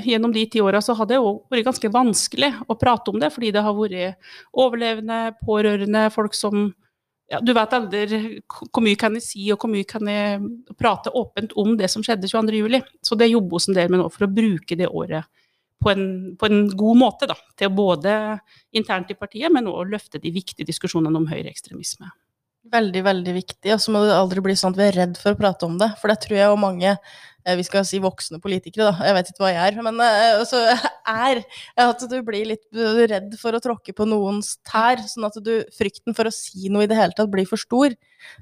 Gjennom 0.00 0.32
de 0.32 0.46
ti 0.48 0.60
åra 0.64 0.80
har 0.80 1.08
det 1.08 1.20
vært 1.20 1.66
ganske 1.66 1.90
vanskelig 1.92 2.52
å 2.68 2.76
prate 2.80 3.12
om 3.12 3.20
det, 3.20 3.28
fordi 3.34 3.52
det 3.52 3.64
har 3.64 3.76
vært 3.76 4.32
overlevende, 4.52 5.34
pårørende, 5.44 6.06
folk 6.14 6.36
som 6.36 6.70
ja, 7.32 7.40
Du 7.40 7.54
vet 7.56 7.76
aldri 7.76 8.22
hvor 8.44 8.84
mye 8.84 8.98
kan 9.00 9.16
jeg 9.16 9.24
si 9.24 9.46
og 9.54 9.62
hvor 9.62 9.72
mye 9.72 9.88
kan 9.88 10.08
jeg 10.10 10.40
prate 10.78 11.12
åpent 11.16 11.54
om 11.60 11.76
det 11.80 11.88
som 11.90 12.04
skjedde 12.04 12.28
22.07. 12.28 12.82
Så 13.00 13.16
det 13.16 13.30
jobber 13.32 13.62
vi 13.62 13.70
en 13.70 13.78
del 13.78 13.92
med 13.92 14.02
nå, 14.02 14.08
for 14.12 14.26
å 14.26 14.34
bruke 14.40 14.76
det 14.78 14.90
året 14.90 15.30
på 15.82 15.90
en, 15.90 16.04
på 16.38 16.48
en 16.48 16.66
god 16.78 17.00
måte. 17.00 17.28
Da, 17.30 17.36
til 17.58 17.72
både 17.74 18.12
internt 18.76 19.10
i 19.10 19.18
partiet, 19.18 19.52
men 19.54 19.70
også 19.70 19.88
løfte 19.94 20.20
de 20.22 20.34
viktige 20.34 20.68
diskusjonene 20.68 21.22
om 21.22 21.30
høyreekstremisme. 21.30 22.12
Veldig, 22.70 23.02
veldig 23.02 23.32
viktig. 23.34 23.72
Og 23.74 23.80
så 23.82 23.92
må 23.94 24.04
det 24.06 24.14
aldri 24.14 24.44
bli 24.44 24.54
sånn 24.58 24.74
at 24.74 24.78
vi 24.78 24.86
er 24.86 24.98
redd 25.00 25.18
for 25.18 25.34
å 25.34 25.38
prate 25.40 25.66
om 25.66 25.74
det. 25.80 25.90
For 26.00 26.12
det 26.12 26.20
tror 26.22 26.38
jeg 26.38 26.50
jo 26.52 26.60
mange 26.62 26.96
Eh, 27.42 27.56
vi 27.58 27.64
skal 27.66 27.82
si 27.86 27.98
voksne 28.02 28.38
politikere, 28.42 28.90
da. 28.90 29.06
Jeg 29.08 29.16
vet 29.16 29.30
ikke 29.32 29.42
hva 29.42 29.50
jeg 29.50 29.62
er. 29.72 29.78
Men 29.84 29.98
altså, 30.02 30.60
er 31.26 31.42
at 31.82 32.04
du 32.10 32.16
blir 32.26 32.46
litt 32.52 32.66
redd 33.10 33.34
for 33.40 33.56
å 33.56 33.62
tråkke 33.62 33.94
på 33.96 34.06
noens 34.08 34.54
tær. 34.68 35.02
Sånn 35.10 35.26
at 35.28 35.38
du, 35.42 35.54
frykten 35.74 36.16
for 36.18 36.30
å 36.30 36.34
si 36.34 36.70
noe 36.72 36.86
i 36.86 36.90
det 36.90 36.98
hele 36.98 37.16
tatt 37.18 37.32
blir 37.32 37.48
for 37.48 37.60
stor. 37.60 37.94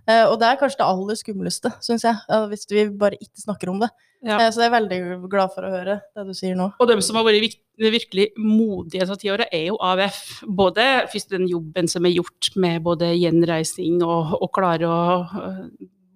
Eh, 0.06 0.24
og 0.26 0.37
det 0.40 0.50
er 0.50 0.61
kanskje 0.61 0.83
det 0.83 0.90
aller 0.90 1.20
skumleste, 1.20 1.72
syns 1.85 2.06
jeg. 2.09 2.20
Hvis 2.52 2.68
vi 2.72 2.88
bare 3.00 3.20
ikke 3.20 3.46
snakker 3.46 3.72
om 3.72 3.80
det. 3.85 3.90
Ja. 4.20 4.37
Så 4.52 4.61
jeg 4.61 4.68
er 4.68 4.74
veldig 4.74 4.98
glad 5.33 5.52
for 5.54 5.64
å 5.64 5.72
høre 5.72 5.96
det 6.16 6.24
du 6.28 6.35
sier 6.37 6.56
nå. 6.59 6.66
Og 6.76 6.88
de 6.90 6.98
som 7.04 7.16
har 7.16 7.24
vært 7.24 7.56
virkelig 7.80 8.26
modige 8.37 9.00
disse 9.00 9.16
ti 9.22 9.30
åra, 9.33 9.46
er 9.48 9.70
jo 9.70 9.78
AUF. 9.80 10.18
Både 10.61 10.87
først 11.12 11.33
den 11.33 11.46
jobben 11.48 11.88
som 11.88 12.04
er 12.04 12.12
gjort 12.18 12.50
med 12.61 12.85
både 12.85 13.14
gjenreising 13.16 14.02
og, 14.04 14.35
og 14.37 14.50
klare 14.56 14.90
å 14.90 14.98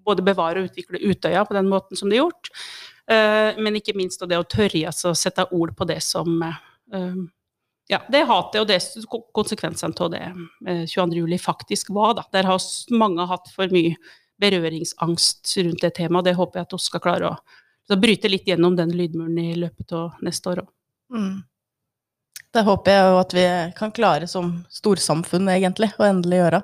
både 0.04 0.24
bevare 0.26 0.60
og 0.60 0.68
utvikle 0.68 1.00
Utøya 1.00 1.46
på 1.48 1.56
den 1.56 1.70
måten 1.70 1.96
som 1.96 2.10
det 2.12 2.18
er 2.18 2.26
gjort, 2.26 2.50
uh, 3.08 3.56
men 3.56 3.78
ikke 3.80 3.96
minst 3.96 4.20
det 4.28 4.36
å 4.36 4.44
tørre 4.44 4.82
altså, 4.90 5.14
sette 5.16 5.46
ord 5.56 5.72
på 5.78 5.88
det 5.88 6.02
som 6.04 6.44
ja, 7.90 7.98
det 8.12 8.20
hatet 8.28 8.60
og 8.60 8.68
det 8.68 8.76
konsekvensene 9.34 9.96
av 10.04 10.12
det 10.12 10.22
uh, 10.28 10.84
22.07. 10.84 11.38
faktisk 11.40 11.90
var. 11.96 12.18
Da. 12.20 12.26
Der 12.36 12.52
har 12.52 12.68
mange 12.92 13.24
hatt 13.32 13.48
for 13.56 13.72
mye 13.72 13.96
berøringsangst 14.44 15.56
rundt 15.64 15.84
det 15.84 15.94
temaet. 15.96 16.28
Det 16.28 16.36
håper 16.38 16.60
jeg 16.60 16.68
at 16.68 16.76
vi 16.76 16.84
skal 16.84 17.02
klare 17.04 17.32
å, 17.32 17.36
å 17.92 18.00
bryte 18.00 18.30
litt 18.30 18.46
gjennom 18.48 18.76
den 18.78 18.94
lydmuren 18.96 19.36
i 19.42 19.50
løpet 19.60 19.92
av 19.92 20.22
neste 20.24 20.54
år 20.54 20.62
òg. 20.64 20.70
Mm. 21.12 21.42
Det 22.54 22.62
håper 22.62 22.94
jeg 22.94 23.06
jo 23.10 23.16
at 23.18 23.34
vi 23.34 23.46
kan 23.76 23.92
klare 23.92 24.28
som 24.30 24.52
storsamfunn, 24.72 25.50
egentlig, 25.52 25.90
å 25.98 26.06
endelig 26.06 26.38
gjøre. 26.38 26.62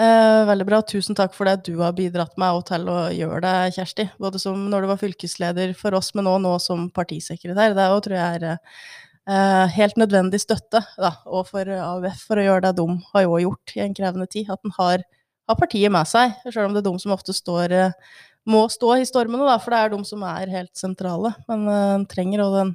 Eh, 0.00 0.46
veldig 0.48 0.66
bra. 0.66 0.80
Tusen 0.82 1.14
takk 1.14 1.34
for 1.36 1.46
det 1.46 1.68
du 1.68 1.76
har 1.82 1.92
bidratt 1.92 2.38
med 2.40 2.56
og 2.56 2.64
til 2.70 2.88
å 2.88 2.96
gjøre 3.12 3.42
det, 3.44 3.74
Kjersti. 3.76 4.08
Både 4.22 4.40
som 4.40 4.66
når 4.72 4.82
du 4.82 4.90
var 4.90 5.00
fylkesleder 5.02 5.74
for 5.78 5.94
oss, 5.98 6.10
men 6.16 6.30
òg 6.30 6.40
nå 6.42 6.56
som 6.64 6.88
partisekretær. 6.90 7.76
Det 7.76 7.88
tror 8.06 8.16
jeg 8.16 8.40
er 8.40 8.46
eh, 8.48 9.66
helt 9.76 10.00
nødvendig 10.00 10.40
støtte 10.42 10.80
da, 10.96 11.12
og 11.28 11.46
for 11.50 11.68
AUF 11.68 12.24
for 12.26 12.40
å 12.40 12.46
gjøre 12.48 12.66
det 12.66 12.76
de 12.80 12.88
har 13.12 13.26
jo 13.26 13.42
gjort 13.44 13.76
i 13.76 13.84
en 13.84 13.96
krevende 14.00 14.28
tid. 14.32 14.48
At 14.50 14.64
en 14.64 14.74
har, 14.80 15.04
har, 15.48 15.60
partiet 15.60 15.92
med 15.92 16.08
seg, 16.08 16.34
selv 16.48 16.70
om 16.70 16.74
det 16.74 16.82
er 16.82 16.88
de 16.88 17.04
som 17.04 17.14
ofte 17.14 17.36
står, 17.36 17.76
eh, 17.76 18.18
må 18.48 18.64
stå 18.72 18.96
i 18.98 19.06
stormene, 19.06 19.46
da, 19.46 19.58
for 19.62 19.74
det 19.74 19.80
er 19.82 19.92
de 19.92 20.00
som 20.08 20.24
er 20.26 20.50
helt 20.52 20.74
sentrale. 20.78 21.34
Men 21.50 21.68
eh, 21.70 21.92
en 21.98 22.08
trenger 22.10 22.44
òg 22.46 22.58
den 22.58 22.74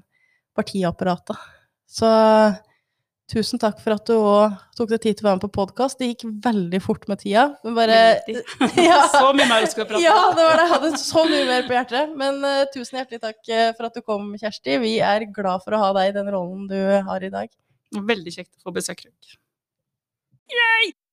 partiapparatet. 0.58 1.42
Så 1.88 2.08
Tusen 3.28 3.60
takk 3.60 3.82
for 3.84 3.92
at 3.92 4.08
du 4.08 4.14
òg 4.16 4.54
tok 4.78 4.92
deg 4.94 5.02
tid 5.04 5.18
til 5.20 5.26
å 5.26 5.28
være 5.28 5.38
med 5.38 5.44
på 5.44 5.56
podkast. 5.58 5.98
Det 6.00 6.08
gikk 6.14 6.22
veldig 6.46 6.80
fort 6.80 7.04
med 7.12 7.20
tida. 7.20 7.42
Bare, 7.76 7.98
ja, 8.80 9.02
så 9.12 9.34
mye 9.36 9.48
mer 9.50 9.66
du 9.66 9.68
skulle 9.68 9.88
prate 9.90 10.00
om. 10.00 10.06
Ja, 10.06 10.30
det 10.32 10.46
var 10.48 10.56
det. 10.56 10.64
Jeg 10.64 10.72
hadde 10.72 10.92
så 11.02 11.24
mye 11.28 11.42
mer 11.50 11.66
på 11.68 11.76
hjertet. 11.76 12.14
Men 12.22 12.40
uh, 12.46 12.62
tusen 12.72 13.02
hjertelig 13.02 13.20
takk 13.26 13.42
uh, 13.52 13.66
for 13.76 13.90
at 13.90 14.00
du 14.00 14.06
kom, 14.06 14.30
Kjersti. 14.40 14.78
Vi 14.80 14.94
er 15.04 15.28
glad 15.36 15.66
for 15.66 15.76
å 15.76 15.82
ha 15.82 15.90
deg 16.00 16.14
i 16.14 16.16
den 16.16 16.32
rollen 16.32 16.70
du 16.72 16.80
har 17.10 17.28
i 17.28 17.34
dag. 17.34 17.52
Veldig 18.14 18.36
kjekt 18.38 18.54
å 18.62 18.70
få 18.70 18.76
besøk. 18.80 19.04
Yay! 20.48 20.96